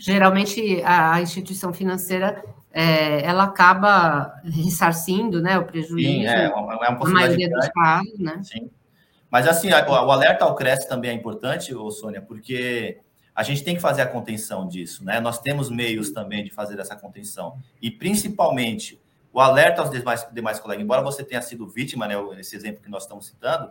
geralmente 0.00 0.82
a 0.84 1.20
instituição 1.20 1.72
financeira 1.72 2.42
é, 2.72 3.24
ela 3.24 3.44
acaba 3.44 4.40
ressarcindo 4.44 5.40
né, 5.40 5.58
o 5.58 5.64
prejuízo. 5.64 6.08
Sim, 6.08 6.26
é, 6.26 6.48
uma, 6.48 6.74
é 6.74 6.88
uma 6.88 7.08
maioria 7.10 7.50
dos 7.50 7.68
casos, 7.68 8.18
né? 8.18 8.40
Sim. 8.42 8.70
Mas 9.30 9.46
assim, 9.46 9.68
o 9.70 9.92
alerta 10.10 10.44
ao 10.44 10.54
Cresce 10.54 10.88
também 10.88 11.10
é 11.10 11.14
importante, 11.14 11.72
Sônia, 11.90 12.22
porque 12.22 12.98
a 13.34 13.42
gente 13.42 13.62
tem 13.62 13.74
que 13.74 13.80
fazer 13.80 14.02
a 14.02 14.06
contenção 14.06 14.66
disso, 14.66 15.04
né? 15.04 15.20
Nós 15.20 15.38
temos 15.38 15.70
meios 15.70 16.10
também 16.10 16.42
de 16.42 16.50
fazer 16.50 16.78
essa 16.78 16.96
contenção. 16.96 17.58
E 17.80 17.90
principalmente 17.90 19.00
o 19.32 19.40
alerta 19.40 19.82
aos 19.82 19.90
demais, 19.90 20.26
demais 20.32 20.58
colegas, 20.58 20.82
embora 20.82 21.02
você 21.02 21.22
tenha 21.22 21.42
sido 21.42 21.68
vítima, 21.68 22.08
né? 22.08 22.14
Esse 22.38 22.56
exemplo 22.56 22.82
que 22.82 22.90
nós 22.90 23.02
estamos 23.02 23.26
citando, 23.26 23.70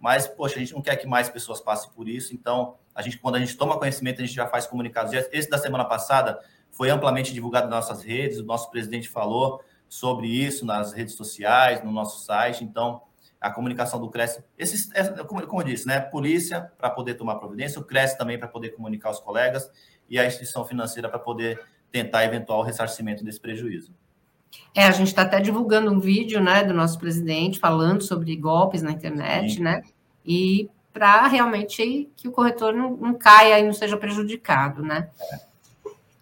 mas, 0.00 0.26
poxa, 0.26 0.56
a 0.56 0.58
gente 0.58 0.72
não 0.72 0.82
quer 0.82 0.96
que 0.96 1.06
mais 1.06 1.28
pessoas 1.28 1.60
passem 1.60 1.90
por 1.92 2.08
isso, 2.08 2.34
então 2.34 2.76
a 2.94 3.02
gente, 3.02 3.18
quando 3.18 3.36
a 3.36 3.38
gente 3.38 3.56
toma 3.56 3.78
conhecimento, 3.78 4.22
a 4.22 4.24
gente 4.24 4.34
já 4.34 4.46
faz 4.46 4.66
comunicados. 4.66 5.12
Esse 5.12 5.50
da 5.50 5.58
semana 5.58 5.84
passada 5.84 6.38
foi 6.70 6.90
amplamente 6.90 7.32
divulgado 7.32 7.68
nas 7.68 7.88
nossas 7.88 8.04
redes, 8.04 8.38
o 8.38 8.44
nosso 8.44 8.70
presidente 8.70 9.08
falou 9.08 9.62
sobre 9.88 10.28
isso 10.28 10.64
nas 10.64 10.92
redes 10.92 11.14
sociais, 11.14 11.82
no 11.82 11.90
nosso 11.90 12.24
site. 12.24 12.62
Então, 12.62 13.02
a 13.40 13.50
comunicação 13.50 14.00
do 14.00 14.10
Cresce, 14.10 14.44
esses, 14.56 14.90
é, 14.94 15.04
como, 15.24 15.46
como 15.46 15.62
eu 15.62 15.66
disse, 15.66 15.86
né? 15.86 16.00
Polícia 16.00 16.72
para 16.76 16.90
poder 16.90 17.14
tomar 17.14 17.36
providência, 17.36 17.80
o 17.80 17.84
Cresce 17.84 18.18
também 18.18 18.38
para 18.38 18.48
poder 18.48 18.70
comunicar 18.70 19.10
os 19.10 19.20
colegas 19.20 19.70
e 20.08 20.18
a 20.18 20.26
instituição 20.26 20.64
financeira 20.64 21.08
para 21.08 21.18
poder 21.18 21.60
tentar 21.90 22.24
eventual 22.24 22.62
ressarcimento 22.62 23.24
desse 23.24 23.40
prejuízo. 23.40 23.94
É, 24.74 24.84
a 24.84 24.90
gente 24.90 25.08
está 25.08 25.22
até 25.22 25.40
divulgando 25.40 25.90
um 25.90 25.98
vídeo, 25.98 26.40
né, 26.40 26.62
do 26.62 26.72
nosso 26.72 26.98
presidente 26.98 27.58
falando 27.58 28.02
sobre 28.02 28.36
golpes 28.36 28.82
na 28.82 28.92
internet, 28.92 29.54
Sim. 29.54 29.62
né? 29.62 29.82
E 30.24 30.68
para 30.92 31.26
realmente 31.26 32.10
que 32.16 32.28
o 32.28 32.32
corretor 32.32 32.74
não, 32.74 32.96
não, 32.96 33.14
caia 33.14 33.58
e 33.58 33.64
não 33.64 33.72
seja 33.72 33.96
prejudicado, 33.96 34.82
né? 34.82 35.08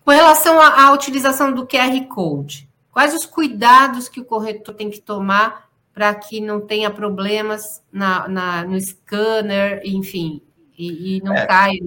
Com 0.05 0.11
relação 0.11 0.61
à, 0.61 0.85
à 0.87 0.93
utilização 0.93 1.53
do 1.53 1.67
QR 1.67 2.01
Code, 2.09 2.69
quais 2.93 3.15
os 3.15 3.27
cuidados 3.27 4.09
que 4.09 4.21
o 4.21 4.25
corretor 4.25 4.75
tem 4.75 4.91
que 4.91 5.01
tomar 5.01 5.69
para 5.93 6.15
que 6.15 6.41
não 6.41 6.61
tenha 6.61 6.91
problemas 6.91 7.83
na, 7.91 8.29
na 8.29 8.65
no 8.65 8.79
scanner, 8.79 9.81
enfim, 9.85 10.43
e, 10.77 11.17
e 11.17 11.23
não 11.23 11.35
é. 11.35 11.47
caia 11.47 11.81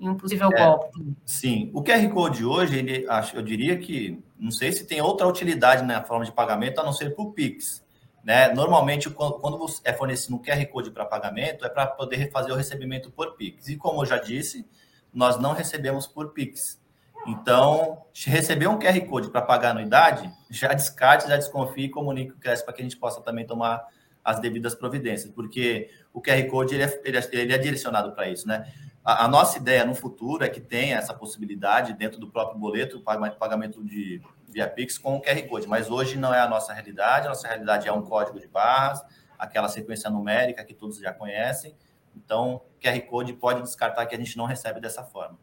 em 0.00 0.08
um 0.08 0.14
possível 0.14 0.48
é, 0.52 0.64
golpe. 0.64 1.14
Sim, 1.24 1.70
o 1.72 1.82
QR 1.82 2.08
Code 2.10 2.44
hoje, 2.44 2.78
ele, 2.78 3.06
eu 3.34 3.42
diria 3.42 3.78
que 3.78 4.18
não 4.38 4.50
sei 4.50 4.72
se 4.72 4.86
tem 4.86 5.00
outra 5.00 5.26
utilidade 5.26 5.82
na 5.82 6.02
forma 6.02 6.24
de 6.24 6.32
pagamento 6.32 6.80
a 6.80 6.84
não 6.84 6.92
ser 6.92 7.14
o 7.16 7.32
Pix. 7.32 7.84
Né? 8.22 8.52
Normalmente, 8.52 9.08
quando 9.08 9.66
é 9.84 9.92
fornecido 9.92 10.34
um 10.34 10.42
QR 10.42 10.64
Code 10.66 10.90
para 10.90 11.04
pagamento, 11.04 11.64
é 11.64 11.68
para 11.68 11.86
poder 11.86 12.30
fazer 12.30 12.52
o 12.52 12.56
recebimento 12.56 13.10
por 13.10 13.36
Pix. 13.36 13.68
E 13.68 13.76
como 13.76 14.02
eu 14.02 14.06
já 14.06 14.18
disse, 14.18 14.68
nós 15.14 15.38
não 15.38 15.52
recebemos 15.52 16.06
por 16.06 16.32
Pix. 16.32 16.80
Então, 17.26 18.02
se 18.12 18.28
receber 18.30 18.68
um 18.68 18.78
QR 18.78 19.00
Code 19.06 19.30
para 19.30 19.42
pagar 19.42 19.70
anuidade, 19.70 20.30
já 20.50 20.72
descarte, 20.72 21.28
já 21.28 21.36
desconfie 21.36 21.84
e 21.84 21.88
comunique 21.88 22.32
o 22.32 22.38
CRES 22.38 22.62
para 22.62 22.74
que 22.74 22.82
a 22.82 22.84
gente 22.84 22.96
possa 22.96 23.20
também 23.20 23.46
tomar 23.46 23.84
as 24.24 24.40
devidas 24.40 24.74
providências, 24.74 25.32
porque 25.32 25.88
o 26.12 26.20
QR 26.20 26.44
Code 26.48 26.80
é, 26.80 27.00
ele 27.04 27.16
é, 27.16 27.28
ele 27.32 27.52
é 27.52 27.58
direcionado 27.58 28.12
para 28.12 28.28
isso, 28.28 28.46
né? 28.46 28.72
A, 29.06 29.26
a, 29.26 29.28
nossa 29.28 29.56
ideia 29.56 29.84
no 29.84 29.94
futuro 29.94 30.42
é 30.42 30.48
que 30.48 30.60
tenha 30.60 30.96
essa 30.96 31.14
possibilidade 31.14 31.92
dentro 31.92 32.18
do 32.18 32.28
próprio 32.28 32.58
boleto, 32.58 33.00
pagamento 33.00 33.84
de 33.84 34.20
via 34.48 34.68
Pix 34.68 34.98
com 34.98 35.16
o 35.16 35.22
QR 35.22 35.40
Code, 35.48 35.68
mas 35.68 35.88
hoje 35.88 36.18
não 36.18 36.34
é 36.34 36.40
a 36.40 36.48
nossa 36.48 36.72
realidade, 36.72 37.26
a 37.26 37.28
nossa 37.28 37.46
realidade 37.46 37.86
é 37.86 37.92
um 37.92 38.02
código 38.02 38.40
de 38.40 38.48
barras, 38.48 39.00
aquela 39.38 39.68
sequência 39.68 40.10
numérica 40.10 40.64
que 40.64 40.74
todos 40.74 40.98
já 40.98 41.12
conhecem, 41.12 41.76
então 42.16 42.62
QR 42.82 43.00
Code 43.02 43.32
pode 43.34 43.62
descartar 43.62 44.06
que 44.06 44.14
a 44.16 44.18
gente 44.18 44.36
não 44.36 44.44
recebe 44.44 44.80
dessa 44.80 45.04
forma. 45.04 45.38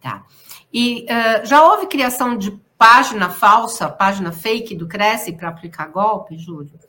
Tá. 0.00 0.24
E 0.72 1.04
uh, 1.04 1.44
já 1.44 1.62
houve 1.62 1.86
criação 1.86 2.34
de 2.38 2.52
página 2.78 3.28
falsa, 3.28 3.90
página 3.90 4.32
fake 4.32 4.74
do 4.74 4.88
Cresce 4.88 5.34
para 5.34 5.50
aplicar 5.50 5.88
golpe, 5.88 6.38
Júlio? 6.38 6.80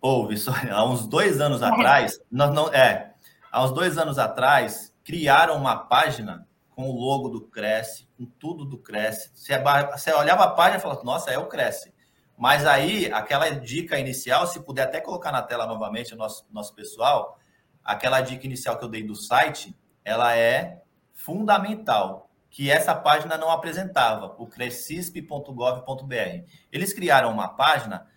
Houve, 0.00 0.36
só, 0.36 0.50
há 0.68 0.84
uns 0.84 1.06
dois 1.06 1.40
anos 1.40 1.62
é. 1.62 1.66
atrás, 1.66 2.18
nós 2.28 2.52
não, 2.52 2.68
é, 2.74 3.12
há 3.52 3.64
uns 3.64 3.70
dois 3.70 3.96
anos 3.98 4.18
atrás, 4.18 4.92
criaram 5.06 5.56
uma 5.56 5.76
página 5.76 6.48
com 6.70 6.90
o 6.90 7.00
logo 7.00 7.28
do 7.28 7.42
Cresce, 7.42 8.08
com 8.18 8.26
tudo 8.26 8.64
do 8.64 8.76
Cresce. 8.76 9.30
Você, 9.32 9.56
você 9.92 10.12
olhava 10.12 10.42
a 10.42 10.50
página 10.50 10.78
e 10.78 10.80
falava, 10.80 11.04
nossa, 11.04 11.30
é 11.30 11.38
o 11.38 11.46
Cresce. 11.46 11.94
Mas 12.36 12.66
aí, 12.66 13.10
aquela 13.12 13.48
dica 13.50 14.00
inicial, 14.00 14.48
se 14.48 14.58
puder 14.58 14.82
até 14.82 15.00
colocar 15.00 15.30
na 15.30 15.42
tela 15.42 15.64
novamente 15.64 16.12
o 16.12 16.16
nosso, 16.16 16.44
nosso 16.50 16.74
pessoal, 16.74 17.38
aquela 17.84 18.20
dica 18.20 18.46
inicial 18.46 18.76
que 18.76 18.84
eu 18.84 18.88
dei 18.88 19.04
do 19.04 19.14
site, 19.14 19.78
ela 20.04 20.36
é 20.36 20.82
fundamental 21.12 22.28
que 22.50 22.68
essa 22.68 22.94
página 22.94 23.38
não 23.38 23.48
apresentava, 23.48 24.34
o 24.38 24.46
crescisp.gov.br. 24.48 26.50
Eles 26.72 26.92
criaram 26.92 27.30
uma 27.30 27.48
página 27.48 28.08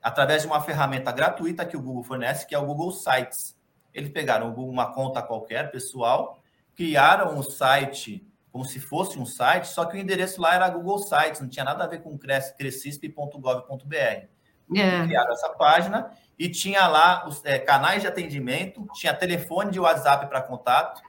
através 0.00 0.42
de 0.42 0.48
uma 0.48 0.60
ferramenta 0.60 1.10
gratuita 1.10 1.66
que 1.66 1.76
o 1.76 1.82
Google 1.82 2.04
fornece, 2.04 2.46
que 2.46 2.54
é 2.54 2.58
o 2.58 2.66
Google 2.66 2.92
Sites. 2.92 3.57
Eles 3.98 4.10
pegaram 4.10 4.54
uma 4.54 4.92
conta 4.92 5.22
qualquer, 5.22 5.70
pessoal, 5.70 6.40
criaram 6.74 7.36
um 7.36 7.42
site 7.42 8.24
como 8.50 8.64
se 8.64 8.80
fosse 8.80 9.18
um 9.18 9.26
site, 9.26 9.68
só 9.68 9.84
que 9.84 9.96
o 9.96 10.00
endereço 10.00 10.40
lá 10.40 10.54
era 10.54 10.68
Google 10.70 10.98
Sites, 10.98 11.40
não 11.40 11.48
tinha 11.48 11.64
nada 11.64 11.84
a 11.84 11.86
ver 11.86 12.02
com 12.02 12.18
crescisp.gov.br. 12.18 13.94
É. 13.94 14.28
Criaram 15.04 15.32
essa 15.32 15.50
página 15.50 16.10
e 16.38 16.48
tinha 16.48 16.86
lá 16.86 17.26
os 17.28 17.44
é, 17.44 17.58
canais 17.58 18.02
de 18.02 18.08
atendimento, 18.08 18.86
tinha 18.94 19.12
telefone 19.12 19.70
de 19.70 19.78
WhatsApp 19.78 20.26
para 20.28 20.40
contato, 20.40 21.02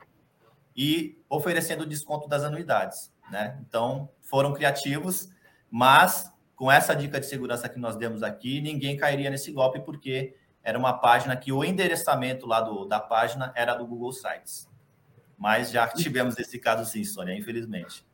e 0.75 1.21
oferecendo 1.29 1.85
desconto 1.85 2.27
das 2.27 2.43
anuidades. 2.43 3.11
Né? 3.29 3.59
Então, 3.67 4.09
foram 4.21 4.53
criativos, 4.53 5.29
mas 5.69 6.31
com 6.55 6.71
essa 6.71 6.95
dica 6.95 7.19
de 7.19 7.25
segurança 7.25 7.67
que 7.67 7.77
nós 7.77 7.97
demos 7.97 8.23
aqui, 8.23 8.61
ninguém 8.61 8.95
cairia 8.95 9.29
nesse 9.29 9.51
golpe, 9.51 9.81
porque 9.81 10.35
era 10.63 10.77
uma 10.77 10.93
página 10.93 11.35
que 11.35 11.51
o 11.51 11.63
endereçamento 11.63 12.45
lá 12.45 12.61
do, 12.61 12.85
da 12.85 12.99
página 12.99 13.51
era 13.55 13.73
do 13.73 13.85
Google 13.85 14.11
Sites. 14.11 14.67
Mas 15.37 15.71
já 15.71 15.87
tivemos 15.87 16.37
esse 16.37 16.59
caso 16.59 16.89
sim, 16.89 17.03
Sônia, 17.03 17.37
infelizmente. 17.37 18.05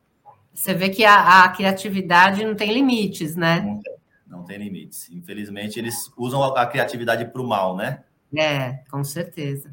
Você 0.54 0.72
vê 0.72 0.88
que 0.88 1.04
a, 1.04 1.44
a 1.44 1.48
criatividade 1.50 2.44
não 2.44 2.54
tem 2.54 2.72
limites, 2.72 3.36
né? 3.36 3.60
Não 3.60 3.80
tem, 3.80 3.96
não 4.26 4.44
tem 4.44 4.58
limites. 4.58 5.10
Infelizmente, 5.10 5.78
eles 5.78 6.10
usam 6.16 6.42
a 6.42 6.66
criatividade 6.66 7.26
para 7.26 7.42
o 7.42 7.46
mal, 7.46 7.76
né? 7.76 8.04
É, 8.34 8.80
com 8.90 9.04
certeza. 9.04 9.70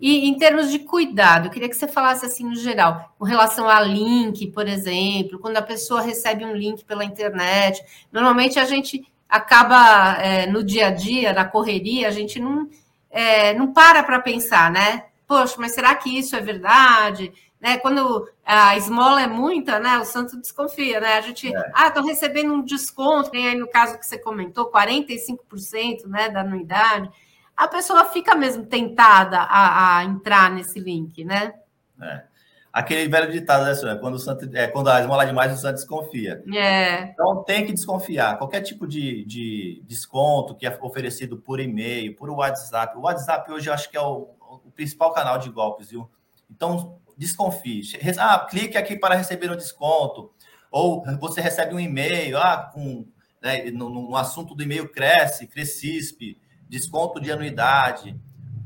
E 0.00 0.26
em 0.26 0.36
termos 0.36 0.70
de 0.70 0.80
cuidado, 0.80 1.46
eu 1.46 1.50
queria 1.50 1.68
que 1.68 1.76
você 1.76 1.86
falasse 1.86 2.26
assim 2.26 2.44
no 2.44 2.56
geral, 2.56 3.14
com 3.16 3.24
relação 3.24 3.68
a 3.68 3.80
link, 3.80 4.48
por 4.48 4.66
exemplo, 4.66 5.38
quando 5.38 5.58
a 5.58 5.62
pessoa 5.62 6.00
recebe 6.00 6.44
um 6.44 6.56
link 6.56 6.84
pela 6.84 7.04
internet, 7.04 7.80
normalmente 8.10 8.58
a 8.58 8.64
gente 8.64 9.06
acaba 9.32 10.16
é, 10.20 10.46
no 10.46 10.62
dia 10.62 10.88
a 10.88 10.90
dia, 10.90 11.32
na 11.32 11.44
correria, 11.44 12.08
a 12.08 12.10
gente 12.10 12.38
não, 12.38 12.68
é, 13.10 13.54
não 13.54 13.72
para 13.72 14.02
para 14.02 14.20
pensar, 14.20 14.70
né? 14.70 15.06
Poxa, 15.26 15.56
mas 15.58 15.72
será 15.72 15.94
que 15.94 16.18
isso 16.18 16.36
é 16.36 16.40
verdade? 16.40 17.32
Né? 17.60 17.78
Quando 17.78 18.28
a 18.44 18.76
esmola 18.76 19.22
é 19.22 19.26
muita, 19.26 19.78
né? 19.78 19.98
O 19.98 20.04
santo 20.04 20.36
desconfia, 20.36 21.00
né? 21.00 21.14
A 21.14 21.20
gente, 21.20 21.54
é. 21.54 21.70
ah, 21.74 21.88
estou 21.88 22.04
recebendo 22.04 22.52
um 22.52 22.62
desconto, 22.62 23.30
tem 23.30 23.48
aí 23.48 23.54
no 23.56 23.68
caso 23.68 23.98
que 23.98 24.06
você 24.06 24.18
comentou, 24.18 24.70
45% 24.70 26.06
né, 26.06 26.28
da 26.28 26.40
anuidade 26.40 27.10
a 27.56 27.68
pessoa 27.68 28.04
fica 28.06 28.34
mesmo 28.34 28.66
tentada 28.66 29.38
a, 29.38 29.98
a 29.98 30.04
entrar 30.04 30.50
nesse 30.50 30.80
link, 30.80 31.24
né? 31.24 31.54
É. 32.00 32.24
Aquele 32.72 33.06
velho 33.06 33.30
ditado, 33.30 33.64
né, 33.64 33.74
senhora? 33.74 33.98
Quando, 33.98 34.14
o 34.14 34.18
santo, 34.18 34.48
é, 34.56 34.66
quando 34.66 34.88
a 34.88 35.00
esmola 35.00 35.24
é 35.24 35.26
demais, 35.26 35.52
o 35.52 35.60
santo 35.60 35.74
desconfia. 35.74 36.42
É. 36.54 37.10
Então, 37.10 37.44
tem 37.44 37.66
que 37.66 37.72
desconfiar. 37.72 38.38
Qualquer 38.38 38.62
tipo 38.62 38.86
de, 38.86 39.24
de 39.26 39.82
desconto 39.84 40.54
que 40.54 40.66
é 40.66 40.78
oferecido 40.80 41.36
por 41.36 41.60
e-mail, 41.60 42.16
por 42.16 42.30
WhatsApp. 42.30 42.96
O 42.96 43.02
WhatsApp 43.02 43.50
hoje 43.52 43.68
eu 43.68 43.74
acho 43.74 43.90
que 43.90 43.96
é 43.96 44.00
o, 44.00 44.30
o 44.40 44.70
principal 44.74 45.12
canal 45.12 45.36
de 45.38 45.50
golpes, 45.50 45.90
viu? 45.90 46.10
Então, 46.50 46.98
desconfie. 47.16 47.82
Ah, 48.18 48.46
clique 48.48 48.78
aqui 48.78 48.96
para 48.96 49.14
receber 49.14 49.50
um 49.50 49.56
desconto. 49.56 50.32
Ou 50.70 51.04
você 51.20 51.42
recebe 51.42 51.74
um 51.74 51.80
e-mail, 51.80 52.38
ah, 52.38 52.70
com, 52.72 53.06
né, 53.42 53.70
no, 53.70 53.90
no 53.90 54.16
assunto 54.16 54.54
do 54.54 54.62
e-mail 54.62 54.88
cresce, 54.88 55.46
crescispe 55.46 56.40
desconto 56.72 57.20
de 57.20 57.30
anuidade. 57.30 58.18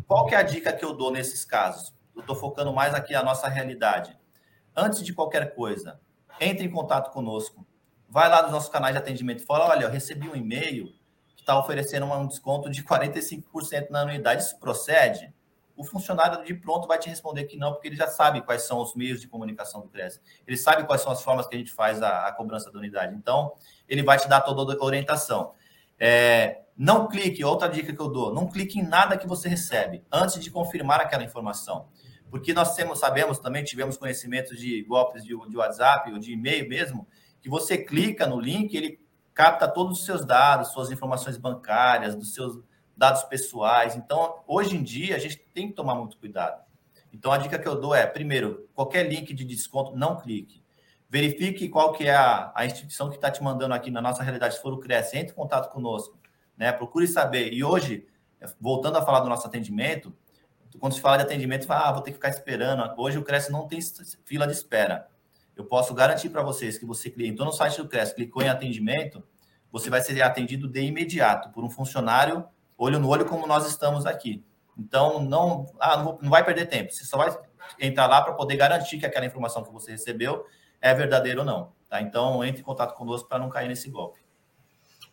Qual 0.07 0.27
que 0.27 0.35
é 0.37 0.39
a 0.39 0.43
dica 0.45 0.73
que 0.73 0.85
eu 0.85 0.97
dou 0.97 1.11
nesses 1.11 1.45
casos? 1.45 1.93
Eu 2.17 2.23
estou 2.23 2.35
focando 2.35 2.73
mais 2.73 2.95
aqui 2.95 3.15
a 3.15 3.23
nossa 3.23 3.47
realidade. 3.47 4.19
Antes 4.75 5.05
de 5.05 5.13
qualquer 5.13 5.55
coisa, 5.55 6.01
entre 6.41 6.65
em 6.65 6.71
contato 6.71 7.13
conosco. 7.13 7.67
Vai 8.09 8.29
lá 8.29 8.43
nos 8.43 8.53
nossos 8.53 8.71
canais 8.71 8.95
de 8.95 8.99
atendimento 8.99 9.43
e 9.43 9.47
fala: 9.47 9.69
olha, 9.69 9.85
eu 9.85 9.91
recebi 9.91 10.29
um 10.29 10.35
e-mail 10.35 10.87
que 11.35 11.43
está 11.43 11.59
oferecendo 11.59 12.07
um 12.07 12.27
desconto 12.27 12.71
de 12.71 12.83
45% 12.83 13.91
na 13.91 14.01
anuidade. 14.01 14.43
Isso 14.43 14.59
procede? 14.59 15.33
O 15.77 15.85
funcionário 15.85 16.43
de 16.43 16.55
pronto 16.55 16.89
vai 16.89 16.99
te 16.99 17.11
responder 17.11 17.45
que 17.45 17.59
não, 17.59 17.73
porque 17.73 17.89
ele 17.89 17.97
já 17.97 18.09
sabe 18.09 18.41
quais 18.41 18.63
são 18.63 18.81
os 18.81 18.95
meios 18.95 19.21
de 19.21 19.29
comunicação 19.29 19.83
do 19.83 19.89
CRES. 19.89 20.19
Ele 20.47 20.57
sabe 20.57 20.85
quais 20.85 21.03
são 21.03 21.13
as 21.13 21.21
formas 21.23 21.47
que 21.47 21.55
a 21.55 21.59
gente 21.59 21.71
faz 21.71 22.03
a, 22.03 22.27
a 22.27 22.33
cobrança 22.33 22.73
da 22.73 22.79
unidade. 22.79 23.15
Então, 23.15 23.53
ele 23.87 24.03
vai 24.03 24.19
te 24.19 24.27
dar 24.27 24.41
toda 24.41 24.73
a 24.73 24.85
orientação. 24.85 25.53
É, 25.99 26.63
não 26.77 27.09
clique, 27.09 27.45
outra 27.45 27.69
dica 27.69 27.93
que 27.93 28.01
eu 28.01 28.09
dou, 28.09 28.33
não 28.33 28.47
clique 28.47 28.79
em 28.79 28.83
nada 28.83 29.19
que 29.19 29.27
você 29.27 29.49
recebe 29.49 30.03
antes 30.11 30.43
de 30.43 30.51
confirmar 30.51 31.01
aquela 31.01 31.23
informação. 31.23 31.89
Porque 32.31 32.53
nós 32.53 32.75
temos, 32.75 32.99
sabemos 32.99 33.39
também, 33.39 33.65
tivemos 33.65 33.97
conhecimento 33.97 34.57
de 34.57 34.83
golpes 34.83 35.23
de, 35.23 35.29
de 35.49 35.57
WhatsApp 35.57 36.13
ou 36.13 36.19
de 36.19 36.33
e-mail 36.33 36.69
mesmo, 36.69 37.07
que 37.41 37.49
você 37.49 37.79
clica 37.79 38.27
no 38.27 38.41
link, 38.41 38.75
ele 38.75 39.01
capta 39.33 39.69
todos 39.69 40.01
os 40.01 40.05
seus 40.05 40.25
dados, 40.25 40.69
suas 40.69 40.91
informações 40.91 41.37
bancárias, 41.37 42.15
dos 42.15 42.35
seus 42.35 42.59
dados 42.97 43.23
pessoais. 43.25 43.95
Então, 43.95 44.43
hoje 44.47 44.77
em 44.77 44.83
dia, 44.83 45.15
a 45.17 45.19
gente 45.19 45.39
tem 45.55 45.69
que 45.69 45.75
tomar 45.75 45.95
muito 45.95 46.17
cuidado. 46.17 46.65
Então, 47.13 47.31
a 47.31 47.39
dica 47.39 47.59
que 47.59 47.69
eu 47.69 47.81
dou 47.81 47.95
é, 47.95 48.07
primeiro, 48.07 48.69
qualquer 48.75 49.09
link 49.09 49.33
de 49.33 49.45
desconto, 49.45 49.97
não 49.97 50.17
clique. 50.17 50.63
Verifique 51.09 51.69
qual 51.69 51.93
que 51.93 52.05
é 52.05 52.15
a, 52.15 52.53
a 52.55 52.67
instituição 52.67 53.09
que 53.09 53.17
está 53.17 53.31
te 53.31 53.43
mandando 53.43 53.75
aqui 53.75 53.91
na 53.91 54.01
nossa 54.01 54.23
realidade, 54.23 54.57
se 54.57 54.63
for 54.63 54.73
o 54.73 54.79
Cresce, 54.79 55.17
entre 55.17 55.33
em 55.33 55.37
contato 55.37 55.71
conosco 55.73 56.19
né? 56.57 56.73
Procure 56.73 57.07
saber. 57.07 57.53
E 57.53 57.63
hoje, 57.63 58.07
voltando 58.61 58.97
a 58.97 59.03
falar 59.03 59.21
do 59.21 59.29
nosso 59.29 59.47
atendimento, 59.47 60.17
quando 60.77 60.95
se 60.95 61.01
fala 61.01 61.19
de 61.19 61.25
atendimento, 61.25 61.67
fala, 61.67 61.89
ah, 61.89 61.93
vou 61.93 62.03
ter 62.03 62.11
que 62.11 62.17
ficar 62.17 62.29
esperando. 62.29 62.83
Hoje 62.97 63.19
o 63.19 63.23
Cresce 63.23 63.51
não 63.51 63.67
tem 63.67 63.81
fila 64.25 64.47
de 64.47 64.53
espera. 64.53 65.09
Eu 65.57 65.65
posso 65.65 65.95
garantir 65.95 66.29
para 66.29 66.43
vocês 66.43 66.77
que 66.79 66.85
você 66.85 67.13
entrou 67.19 67.47
no 67.47 67.53
site 67.53 67.79
do 67.79 67.89
Cresce, 67.89 68.15
clicou 68.15 68.43
em 68.43 68.49
atendimento, 68.49 69.23
você 69.73 69.89
vai 69.89 70.01
ser 70.01 70.21
atendido 70.23 70.69
de 70.69 70.83
imediato 70.83 71.51
por 71.51 71.65
um 71.65 71.71
funcionário 71.71 72.47
olho 72.79 72.99
no 72.99 73.09
olho 73.09 73.25
como 73.25 73.47
nós 73.47 73.67
estamos 73.67 74.05
aqui. 74.07 74.45
Então, 74.77 75.21
não, 75.21 75.67
ah, 75.81 75.97
não, 75.97 76.05
vou, 76.05 76.19
não 76.21 76.31
vai 76.31 76.45
perder 76.45 76.67
tempo. 76.67 76.93
Você 76.93 77.05
só 77.05 77.17
vai 77.17 77.35
entrar 77.81 78.07
lá 78.07 78.21
para 78.21 78.35
poder 78.35 78.57
garantir 78.57 78.99
que 78.99 79.07
aquela 79.07 79.25
informação 79.25 79.65
que 79.65 79.73
você 79.73 79.93
recebeu 79.93 80.45
é 80.81 80.93
verdadeira 80.95 81.41
ou 81.41 81.47
não. 81.47 81.73
Tá? 81.89 82.01
Então, 82.03 82.45
entre 82.45 82.61
em 82.61 82.65
contato 82.65 82.95
conosco 82.95 83.29
para 83.29 83.39
não 83.39 83.49
cair 83.49 83.69
nesse 83.69 83.89
golpe. 83.89 84.21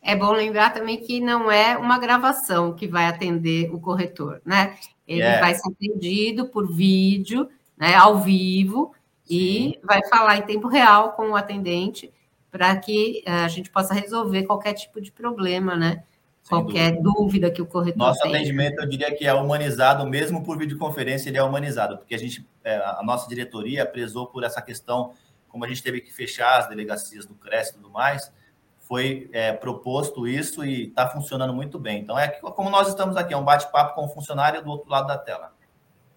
É 0.02 0.18
bom 0.18 0.34
lembrar 0.34 0.74
também 0.74 0.98
que 0.98 1.22
não 1.22 1.50
é 1.50 1.78
uma 1.78 1.98
gravação 1.98 2.74
que 2.74 2.88
vai 2.88 3.06
atender 3.06 3.74
o 3.74 3.80
corretor, 3.80 4.42
né? 4.46 4.76
Ele 5.08 5.20
yeah. 5.20 5.42
vai 5.42 5.54
ser 5.54 5.70
atendido 5.70 6.48
por 6.48 6.72
vídeo, 6.74 7.50
né, 7.78 7.96
ao 7.96 8.20
vivo, 8.20 8.94
e 9.30 9.80
vai 9.84 10.02
falar 10.08 10.38
em 10.38 10.44
tempo 10.44 10.68
real 10.68 11.14
com 11.14 11.32
o 11.32 11.36
atendente 11.36 12.12
para 12.52 12.76
que 12.78 13.24
eh, 13.26 13.32
a 13.32 13.48
gente 13.48 13.72
possa 13.72 13.94
resolver 13.94 14.44
qualquer 14.44 14.74
tipo 14.74 15.02
de 15.02 15.12
problema, 15.12 15.76
né? 15.76 16.04
Sem 16.44 16.50
qualquer 16.50 16.92
dúvida. 16.92 17.02
dúvida. 17.04 17.52
que 17.52 17.62
o 17.62 17.66
corretor 17.66 17.98
Nosso 17.98 18.22
tenha. 18.22 18.36
atendimento, 18.36 18.80
eu 18.80 18.88
diria 18.88 19.16
que 19.16 19.26
é 19.26 19.34
humanizado, 19.34 20.06
mesmo 20.06 20.44
por 20.44 20.58
videoconferência, 20.58 21.30
ele 21.30 21.38
é 21.38 21.44
humanizado, 21.44 21.98
porque 21.98 22.14
a 22.14 22.18
gente, 22.18 22.48
eh, 22.64 22.76
a 22.76 23.02
nossa 23.04 23.28
diretoria 23.28 23.86
prezou 23.86 24.28
por 24.28 24.44
essa 24.44 24.62
questão, 24.62 25.14
como 25.48 25.66
a 25.66 25.68
gente 25.68 25.82
teve 25.82 26.00
que 26.02 26.14
fechar 26.14 26.60
as 26.60 26.70
delegacias 26.70 27.26
do 27.26 27.34
CRES 27.34 27.70
e 27.70 27.74
tudo 27.74 27.90
mais, 27.90 28.32
foi 28.84 29.30
é, 29.32 29.54
proposto 29.54 30.28
isso 30.28 30.64
e 30.64 30.88
está 30.88 31.08
funcionando 31.08 31.54
muito 31.54 31.80
bem. 31.80 32.02
Então, 32.02 32.18
é 32.20 32.28
como 32.28 32.70
nós 32.70 32.88
estamos 32.88 33.16
aqui, 33.16 33.34
é 33.34 33.38
um 33.38 33.44
bate-papo 33.44 33.96
com 33.96 34.06
o 34.06 34.10
funcionário 34.10 34.64
do 34.64 34.70
outro 34.70 34.90
lado 34.90 35.08
da 35.08 35.18
tela. 35.18 35.52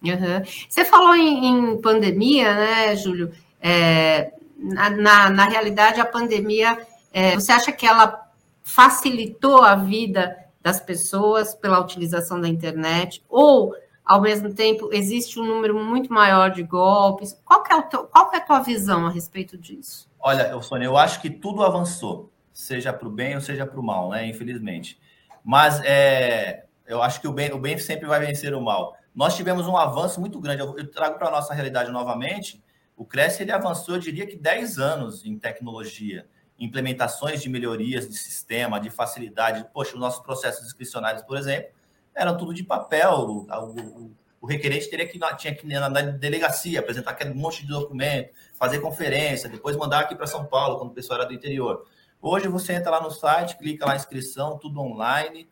Uhum. 0.03 0.43
Você 0.69 0.85
falou 0.85 1.15
em, 1.15 1.45
em, 1.45 1.81
pandemia, 1.81 2.53
né, 2.53 2.95
Júlio? 2.95 3.31
É, 3.59 4.31
na, 4.57 4.89
na, 4.89 5.29
na, 5.29 5.45
realidade, 5.45 5.99
a 5.99 6.05
pandemia, 6.05 6.77
é, 7.11 7.35
você 7.35 7.51
acha 7.51 7.71
que 7.71 7.85
ela 7.85 8.27
facilitou 8.61 9.63
a 9.63 9.75
vida 9.75 10.37
das 10.61 10.79
pessoas 10.79 11.55
pela 11.55 11.79
utilização 11.79 12.39
da 12.39 12.47
internet? 12.47 13.23
Ou, 13.29 13.73
ao 14.05 14.21
mesmo 14.21 14.53
tempo, 14.53 14.89
existe 14.91 15.39
um 15.39 15.45
número 15.45 15.73
muito 15.73 16.13
maior 16.13 16.51
de 16.51 16.63
golpes? 16.63 17.39
Qual, 17.43 17.63
é, 17.71 17.81
teu, 17.83 18.03
qual 18.03 18.31
é 18.33 18.37
a 18.37 18.41
tua 18.41 18.59
visão 18.59 19.07
a 19.07 19.09
respeito 19.09 19.57
disso? 19.57 20.07
Olha, 20.19 20.59
Sônia, 20.61 20.85
eu 20.85 20.97
acho 20.97 21.21
que 21.21 21.29
tudo 21.29 21.63
avançou, 21.63 22.29
seja 22.59 22.93
para 22.93 23.07
o 23.07 23.11
bem 23.11 23.35
ou 23.35 23.41
seja 23.41 23.65
para 23.65 23.79
o 23.79 23.83
mal, 23.83 24.09
né? 24.09 24.25
Infelizmente. 24.27 24.99
Mas 25.43 25.81
é, 25.83 26.65
eu 26.85 27.01
acho 27.01 27.21
que 27.21 27.27
o 27.27 27.31
bem, 27.31 27.51
o 27.51 27.59
bem 27.59 27.77
sempre 27.77 28.07
vai 28.07 28.19
vencer 28.19 28.53
o 28.53 28.61
mal 28.61 28.97
nós 29.17 29.35
tivemos 29.35 29.65
um 29.65 29.75
avanço 29.75 30.19
muito 30.19 30.39
grande. 30.39 30.61
Eu, 30.61 30.77
eu 30.77 30.91
trago 30.91 31.17
para 31.17 31.29
a 31.29 31.31
nossa 31.31 31.51
realidade 31.51 31.89
novamente. 31.89 32.63
O 32.95 33.03
Cresce 33.03 33.41
ele 33.41 33.51
avançou, 33.51 33.95
eu 33.95 33.99
diria 33.99 34.27
que 34.27 34.35
10 34.35 34.77
anos 34.77 35.25
em 35.25 35.39
tecnologia, 35.39 36.27
implementações 36.59 37.41
de 37.41 37.49
melhorias 37.49 38.07
de 38.07 38.15
sistema, 38.15 38.79
de 38.79 38.91
facilidade. 38.91 39.65
Poxa, 39.73 39.95
os 39.95 39.99
nossos 39.99 40.23
processos 40.23 40.63
discricionários, 40.65 41.23
por 41.23 41.35
exemplo, 41.35 41.71
eram 42.13 42.37
tudo 42.37 42.53
de 42.53 42.63
papel. 42.63 43.11
O, 43.11 43.47
o, 43.49 44.11
o 44.39 44.45
requerente 44.45 44.87
teria 44.87 45.07
que, 45.07 45.19
tinha 45.35 45.55
que 45.55 45.65
ir 45.65 45.79
na 45.79 45.89
delegacia, 45.89 46.79
apresentar 46.79 47.09
aquele 47.09 47.33
monte 47.33 47.63
de 47.63 47.69
documento, 47.69 48.29
fazer 48.53 48.81
conferência, 48.81 49.49
depois 49.49 49.75
mandar 49.75 50.01
aqui 50.01 50.15
para 50.15 50.27
São 50.27 50.45
Paulo, 50.45 50.77
quando 50.77 50.91
o 50.91 50.93
pessoal 50.93 51.21
era 51.21 51.27
do 51.27 51.33
interior. 51.33 51.87
Hoje 52.21 52.47
você 52.47 52.73
entra 52.73 52.91
lá 52.91 53.01
no 53.01 53.11
site, 53.11 53.57
clica 53.57 53.85
lá 53.85 53.95
inscrição, 53.95 54.57
tudo 54.57 54.79
online. 54.79 55.49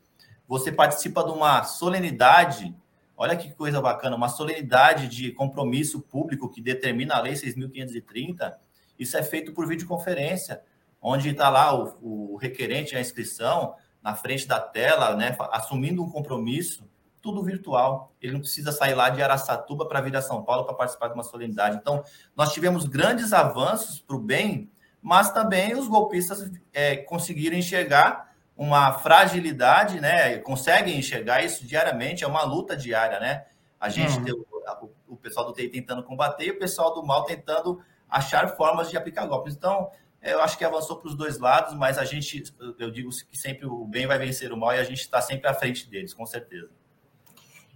Você 0.48 0.72
participa 0.72 1.24
de 1.24 1.32
uma 1.32 1.64
solenidade 1.64 2.76
Olha 3.18 3.36
que 3.38 3.54
coisa 3.54 3.82
bacana, 3.82 4.16
uma 4.16 4.28
solenidade 4.28 5.08
de 5.08 5.32
compromisso 5.32 6.02
público 6.02 6.50
que 6.50 6.62
determina 6.62 7.16
a 7.16 7.22
Lei 7.22 7.34
6.530. 7.34 8.54
Isso 9.00 9.18
é 9.18 9.24
feito 9.24 9.54
por 9.54 9.66
videoconferência, 9.68 10.62
onde 11.02 11.30
está 11.30 11.50
lá 11.50 11.74
o, 11.74 12.34
o, 12.34 12.36
requerente, 12.36 12.96
a 12.96 13.00
inscrição, 13.00 13.76
na 14.04 14.16
frente 14.16 14.46
da 14.48 14.60
tela, 14.60 15.16
né, 15.16 15.36
assumindo 15.52 16.04
um 16.04 16.10
compromisso, 16.10 16.88
tudo 17.22 17.42
virtual. 17.42 18.14
Ele 18.22 18.34
não 18.34 18.42
precisa 18.42 18.72
sair 18.74 18.94
lá 18.94 19.10
de 19.10 19.22
Araçatuba 19.22 19.88
para 19.88 20.02
vir 20.02 20.16
a 20.16 20.22
São 20.22 20.44
Paulo 20.44 20.66
para 20.66 20.76
participar 20.76 21.08
de 21.08 21.14
uma 21.14 21.24
solenidade. 21.24 21.78
Então, 21.78 22.04
nós 22.36 22.52
tivemos 22.52 22.86
grandes 22.86 23.32
avanços 23.32 24.02
para 24.02 24.16
o 24.18 24.20
bem, 24.20 24.70
mas 25.06 25.32
também 25.32 25.76
os 25.76 25.88
golpistas 25.88 26.50
é, 26.74 26.96
conseguiram 26.98 27.56
enxergar 27.56 28.34
uma 28.58 28.92
fragilidade, 28.94 30.02
né? 30.02 30.40
Conseguem 30.40 30.98
enxergar 30.98 31.46
isso 31.46 31.64
diariamente, 31.64 32.24
é 32.24 32.28
uma 32.28 32.44
luta 32.44 32.76
diária, 32.76 33.20
né? 33.20 33.46
A 33.80 33.88
gente, 33.88 34.18
é. 34.28 34.34
o, 34.34 34.90
o, 35.08 35.16
pessoal 35.16 35.46
do 35.46 35.54
TI 35.54 35.70
tentando 35.70 36.02
combater 36.02 36.48
e 36.48 36.52
o 36.52 36.58
pessoal 36.58 36.92
do 36.92 37.06
mal 37.06 37.24
tentando 37.24 37.80
achar 38.10 38.58
formas 38.58 38.90
de 38.90 38.98
aplicar 38.98 39.28
golpes. 39.28 39.54
Então, 39.56 39.92
eu 40.24 40.42
acho 40.42 40.58
que 40.58 40.66
avançou 40.66 40.98
para 40.98 41.10
os 41.10 41.16
dois 41.16 41.38
lados, 41.38 41.76
mas 41.76 42.00
a 42.00 42.04
gente, 42.04 42.44
eu 42.80 42.90
digo 42.90 43.12
que 43.30 43.38
sempre 43.38 43.68
o 43.68 43.86
bem 43.86 44.08
vai 44.08 44.18
vencer 44.18 44.52
o 44.52 44.58
mal 44.58 44.74
e 44.74 44.80
a 44.80 44.84
gente 44.84 45.02
está 45.02 45.22
sempre 45.22 45.48
à 45.48 45.54
frente 45.54 45.88
deles, 45.88 46.16
com 46.16 46.26
certeza. 46.26 46.72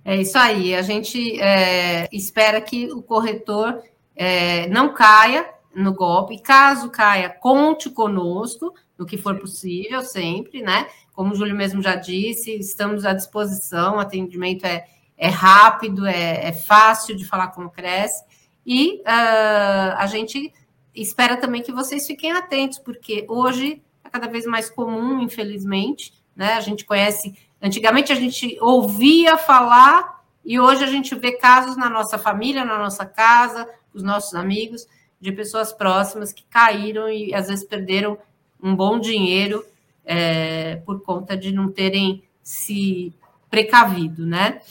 É 0.04 0.16
isso 0.16 0.36
aí. 0.36 0.74
A 0.74 0.82
gente 0.82 1.40
é, 1.40 2.10
espera 2.12 2.60
que 2.60 2.92
o 2.92 3.04
corretor 3.04 3.84
é, 4.16 4.68
não 4.70 4.96
caia 4.96 5.59
no 5.76 5.94
golpe. 5.94 6.42
Caso 6.42 6.90
caia, 6.90 7.30
conte 7.30 7.90
conosco 7.90 8.74
no 8.98 9.06
que 9.06 9.18
for 9.18 9.40
possível, 9.40 10.02
sempre, 10.02 10.62
né? 10.62 10.88
Como 11.14 11.34
o 11.34 11.36
Júlio 11.36 11.56
mesmo 11.56 11.82
já 11.82 11.96
disse, 11.96 12.58
estamos 12.58 13.06
à 13.06 13.14
disposição, 13.14 13.96
o 13.96 14.00
atendimento 14.00 14.66
é, 14.66 14.86
é 15.18 15.28
rápido, 15.28 16.06
é, 16.06 16.48
é 16.48 16.54
fácil 16.54 17.16
de 17.16 17.26
falar 17.26 17.50
com 17.50 17.66
o 17.66 17.70
Cresce, 17.70 18.24
e 18.66 19.02
uh, 19.02 19.96
a 19.98 20.06
gente 20.06 20.54
espera 20.94 21.38
também 21.38 21.62
que 21.62 21.72
vocês 21.72 22.06
fiquem 22.06 22.32
atentos, 22.32 22.78
porque 22.78 23.26
hoje 23.28 23.82
é 24.04 24.10
cada 24.10 24.28
vez 24.28 24.46
mais 24.46 24.70
comum, 24.70 25.22
infelizmente, 25.22 26.14
né? 26.36 26.54
A 26.54 26.62
gente 26.62 26.86
conhece, 26.86 27.36
antigamente 27.62 28.12
a 28.12 28.16
gente 28.16 28.58
ouvia 28.62 29.38
falar, 29.38 30.20
e 30.44 30.60
hoje 30.60 30.84
a 30.84 30.88
gente 30.88 31.14
vê 31.16 31.34
casos 31.34 31.78
na 31.78 31.90
nossa 31.90 32.18
família, 32.18 32.66
na 32.66 32.78
nossa 32.78 33.06
casa, 33.06 33.70
os 33.94 34.04
nossos 34.04 34.34
amigos, 34.34 34.88
de 35.20 35.32
pessoas 35.32 35.74
próximas 35.74 36.32
que 36.32 36.44
caíram 36.50 37.10
e 37.10 37.34
às 37.34 37.48
vezes 37.48 37.66
perderam 37.66 38.18
um 38.62 38.76
bom 38.76 39.00
dinheiro 39.00 39.66
é, 40.06 40.78
por 40.78 41.02
conta 41.02 41.36
de 41.36 41.52
não 41.52 41.72
terem 41.72 42.24
se 42.42 43.14
precavido, 43.50 44.26
né? 44.26 44.62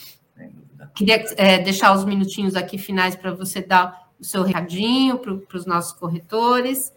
Queria 0.94 1.24
é, 1.36 1.58
deixar 1.58 1.94
os 1.94 2.04
minutinhos 2.04 2.56
aqui 2.56 2.76
finais 2.76 3.14
para 3.14 3.32
você 3.32 3.60
dar 3.60 4.08
o 4.18 4.24
seu 4.24 4.42
recadinho 4.42 5.18
para 5.18 5.56
os 5.56 5.64
nossos 5.64 5.92
corretores. 5.92 6.92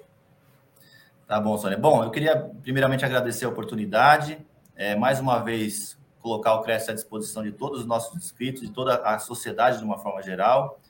Tá 1.28 1.40
bom, 1.40 1.58
Sônia. 1.58 1.78
Bom, 1.78 2.04
eu 2.04 2.10
queria 2.10 2.36
primeiramente 2.64 3.06
agradecer 3.06 3.46
a 3.46 3.50
oportunidade, 3.50 4.38
é, 4.76 4.96
mais 4.96 5.20
uma 5.20 5.40
vez 5.40 5.98
colocar 6.20 6.56
o 6.56 6.62
Cresce 6.62 6.92
à 6.92 6.94
disposição 6.94 7.44
de 7.44 7.52
todos 7.52 7.82
os 7.82 7.86
nossos 7.86 8.16
inscritos, 8.18 8.62
de 8.62 8.70
toda 8.70 8.96
a 8.96 9.20
sociedade 9.20 9.78
de 9.78 9.84
uma 9.84 9.98
forma 9.98 10.22
geral. 10.22 10.81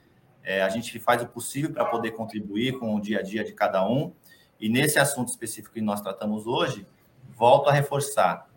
É, 0.43 0.61
a 0.61 0.69
gente 0.69 0.97
faz 0.99 1.21
o 1.21 1.27
possível 1.27 1.71
para 1.71 1.85
poder 1.85 2.11
contribuir 2.11 2.79
com 2.79 2.95
o 2.95 3.01
dia 3.01 3.19
a 3.19 3.21
dia 3.21 3.43
de 3.43 3.53
cada 3.53 3.87
um. 3.87 4.11
E 4.59 4.69
nesse 4.69 4.99
assunto 4.99 5.29
específico 5.29 5.73
que 5.73 5.81
nós 5.81 6.01
tratamos 6.01 6.45
hoje, 6.47 6.85
volto 7.35 7.69
a 7.69 7.73
reforçar. 7.73 8.49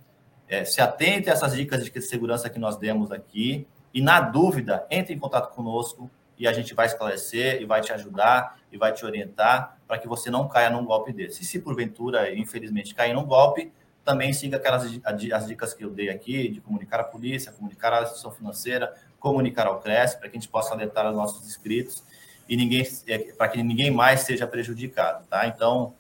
É, 0.47 0.64
se 0.64 0.81
atente 0.81 1.31
a 1.31 1.33
essas 1.33 1.55
dicas 1.55 1.85
de 1.85 2.01
segurança 2.03 2.51
que 2.51 2.59
nós 2.59 2.77
demos 2.77 3.11
aqui. 3.11 3.66
E 3.92 4.03
na 4.03 4.20
dúvida, 4.20 4.87
entre 4.90 5.14
em 5.14 5.18
contato 5.18 5.55
conosco 5.55 6.11
e 6.38 6.47
a 6.47 6.53
gente 6.53 6.75
vai 6.75 6.87
esclarecer 6.87 7.61
e 7.62 7.64
vai 7.64 7.81
te 7.81 7.92
ajudar 7.92 8.59
e 8.70 8.77
vai 8.77 8.92
te 8.92 9.05
orientar 9.05 9.79
para 9.87 9.99
que 9.99 10.09
você 10.09 10.31
não 10.31 10.49
caia 10.49 10.70
num 10.70 10.85
golpe 10.85 11.12
desse. 11.12 11.42
E 11.42 11.44
se 11.44 11.61
porventura, 11.61 12.35
infelizmente, 12.35 12.94
cair 12.94 13.14
num 13.14 13.25
golpe, 13.25 13.73
também 14.05 14.33
siga 14.33 14.57
aquelas 14.57 14.85
as 15.33 15.47
dicas 15.47 15.73
que 15.73 15.85
eu 15.85 15.90
dei 15.90 16.11
aqui, 16.11 16.49
de 16.49 16.61
comunicar 16.61 17.01
à 17.01 17.05
polícia, 17.05 17.53
comunicar 17.53 17.92
à 17.92 18.03
instituição 18.03 18.31
financeira, 18.31 18.92
comunicar 19.24 19.66
ao 19.66 19.80
CRES, 19.80 20.14
para 20.14 20.28
que 20.28 20.37
a 20.37 20.40
gente 20.40 20.50
possa 20.50 20.74
alertar 20.74 21.08
os 21.08 21.16
nossos 21.16 21.46
inscritos 21.46 22.04
e 22.46 22.58
ninguém 22.58 22.87
é, 23.08 23.18
para 23.32 23.48
que 23.48 23.62
ninguém 23.62 23.90
mais 23.90 24.20
seja 24.20 24.46
prejudicado, 24.46 25.26
tá? 25.28 25.46
Então, 25.46 25.94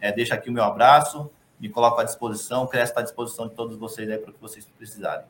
é, 0.00 0.12
deixa 0.12 0.36
aqui 0.36 0.48
o 0.48 0.52
meu 0.52 0.62
abraço, 0.62 1.28
me 1.58 1.68
coloco 1.68 2.00
à 2.00 2.04
disposição, 2.04 2.62
o 2.62 2.68
CRES 2.68 2.90
está 2.90 3.00
à 3.00 3.02
disposição 3.02 3.48
de 3.48 3.54
todos 3.56 3.76
vocês 3.76 4.08
aí 4.08 4.16
para 4.16 4.30
o 4.30 4.32
que 4.32 4.40
vocês 4.40 4.64
precisarem. 4.78 5.26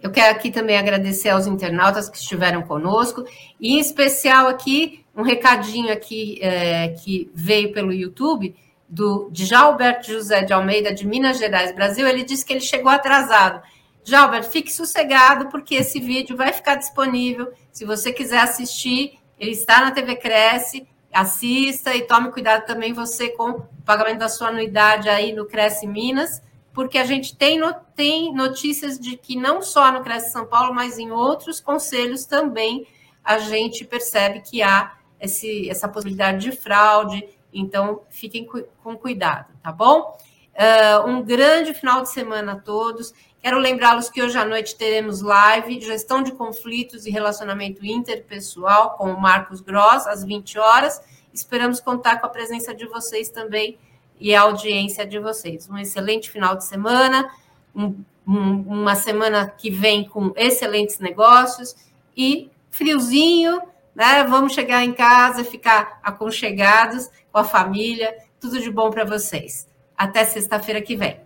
Eu 0.00 0.10
quero 0.10 0.34
aqui 0.34 0.50
também 0.50 0.78
agradecer 0.78 1.28
aos 1.28 1.46
internautas 1.46 2.08
que 2.08 2.16
estiveram 2.16 2.62
conosco, 2.62 3.26
e 3.60 3.76
em 3.76 3.78
especial 3.78 4.46
aqui, 4.46 5.04
um 5.14 5.22
recadinho 5.22 5.92
aqui 5.92 6.38
é, 6.40 6.88
que 6.88 7.30
veio 7.34 7.70
pelo 7.70 7.92
YouTube, 7.92 8.56
do 8.88 9.30
Jalbert 9.32 10.04
José 10.04 10.42
de 10.42 10.52
Almeida, 10.52 10.94
de 10.94 11.06
Minas 11.06 11.38
Gerais, 11.38 11.74
Brasil. 11.74 12.06
Ele 12.06 12.22
disse 12.22 12.44
que 12.44 12.52
ele 12.52 12.60
chegou 12.60 12.90
atrasado. 12.90 13.60
Jalbert, 14.06 14.44
fique 14.44 14.72
sossegado, 14.72 15.48
porque 15.48 15.74
esse 15.74 15.98
vídeo 15.98 16.36
vai 16.36 16.52
ficar 16.52 16.76
disponível. 16.76 17.52
Se 17.72 17.84
você 17.84 18.12
quiser 18.12 18.38
assistir, 18.38 19.18
ele 19.36 19.50
está 19.50 19.80
na 19.80 19.90
TV 19.90 20.14
Cresce, 20.14 20.86
assista 21.12 21.92
e 21.92 22.02
tome 22.02 22.30
cuidado 22.30 22.64
também 22.66 22.92
você 22.92 23.30
com 23.30 23.50
o 23.50 23.68
pagamento 23.84 24.18
da 24.18 24.28
sua 24.28 24.48
anuidade 24.48 25.08
aí 25.08 25.32
no 25.32 25.44
Cresce 25.44 25.88
Minas, 25.88 26.40
porque 26.72 26.98
a 26.98 27.04
gente 27.04 27.36
tem, 27.36 27.58
no, 27.58 27.74
tem 27.96 28.32
notícias 28.32 28.96
de 28.96 29.16
que 29.16 29.34
não 29.34 29.60
só 29.60 29.90
no 29.90 30.04
Cresce 30.04 30.30
São 30.30 30.46
Paulo, 30.46 30.72
mas 30.72 31.00
em 31.00 31.10
outros 31.10 31.60
conselhos 31.60 32.24
também 32.24 32.86
a 33.24 33.38
gente 33.38 33.84
percebe 33.84 34.40
que 34.40 34.62
há 34.62 34.94
esse, 35.20 35.68
essa 35.68 35.88
possibilidade 35.88 36.48
de 36.48 36.56
fraude, 36.56 37.28
então 37.52 38.02
fiquem 38.08 38.46
com 38.46 38.96
cuidado, 38.96 39.52
tá 39.60 39.72
bom? 39.72 40.16
Uh, 40.56 41.06
um 41.06 41.22
grande 41.22 41.74
final 41.74 42.02
de 42.02 42.10
semana 42.10 42.52
a 42.52 42.56
todos. 42.56 43.12
Quero 43.46 43.60
lembrá-los 43.60 44.10
que 44.10 44.20
hoje 44.20 44.36
à 44.36 44.44
noite 44.44 44.74
teremos 44.74 45.20
live 45.20 45.80
Gestão 45.80 46.20
de 46.20 46.32
Conflitos 46.32 47.06
e 47.06 47.12
Relacionamento 47.12 47.86
Interpessoal 47.86 48.96
com 48.96 49.12
o 49.12 49.20
Marcos 49.20 49.60
Gross, 49.60 50.04
às 50.08 50.24
20 50.24 50.58
horas. 50.58 51.00
Esperamos 51.32 51.78
contar 51.78 52.20
com 52.20 52.26
a 52.26 52.28
presença 52.28 52.74
de 52.74 52.86
vocês 52.86 53.28
também 53.28 53.78
e 54.18 54.34
a 54.34 54.40
audiência 54.40 55.06
de 55.06 55.20
vocês. 55.20 55.70
Um 55.70 55.78
excelente 55.78 56.28
final 56.28 56.56
de 56.56 56.64
semana, 56.64 57.30
um, 57.72 57.94
um, 58.26 58.62
uma 58.62 58.96
semana 58.96 59.48
que 59.48 59.70
vem 59.70 60.08
com 60.08 60.32
excelentes 60.34 60.98
negócios 60.98 61.76
e 62.16 62.50
friozinho, 62.68 63.62
né? 63.94 64.24
Vamos 64.24 64.54
chegar 64.54 64.82
em 64.82 64.92
casa, 64.92 65.44
ficar 65.44 66.00
aconchegados 66.02 67.08
com 67.30 67.38
a 67.38 67.44
família. 67.44 68.12
Tudo 68.40 68.60
de 68.60 68.72
bom 68.72 68.90
para 68.90 69.04
vocês. 69.04 69.68
Até 69.96 70.24
sexta-feira 70.24 70.82
que 70.82 70.96
vem. 70.96 71.25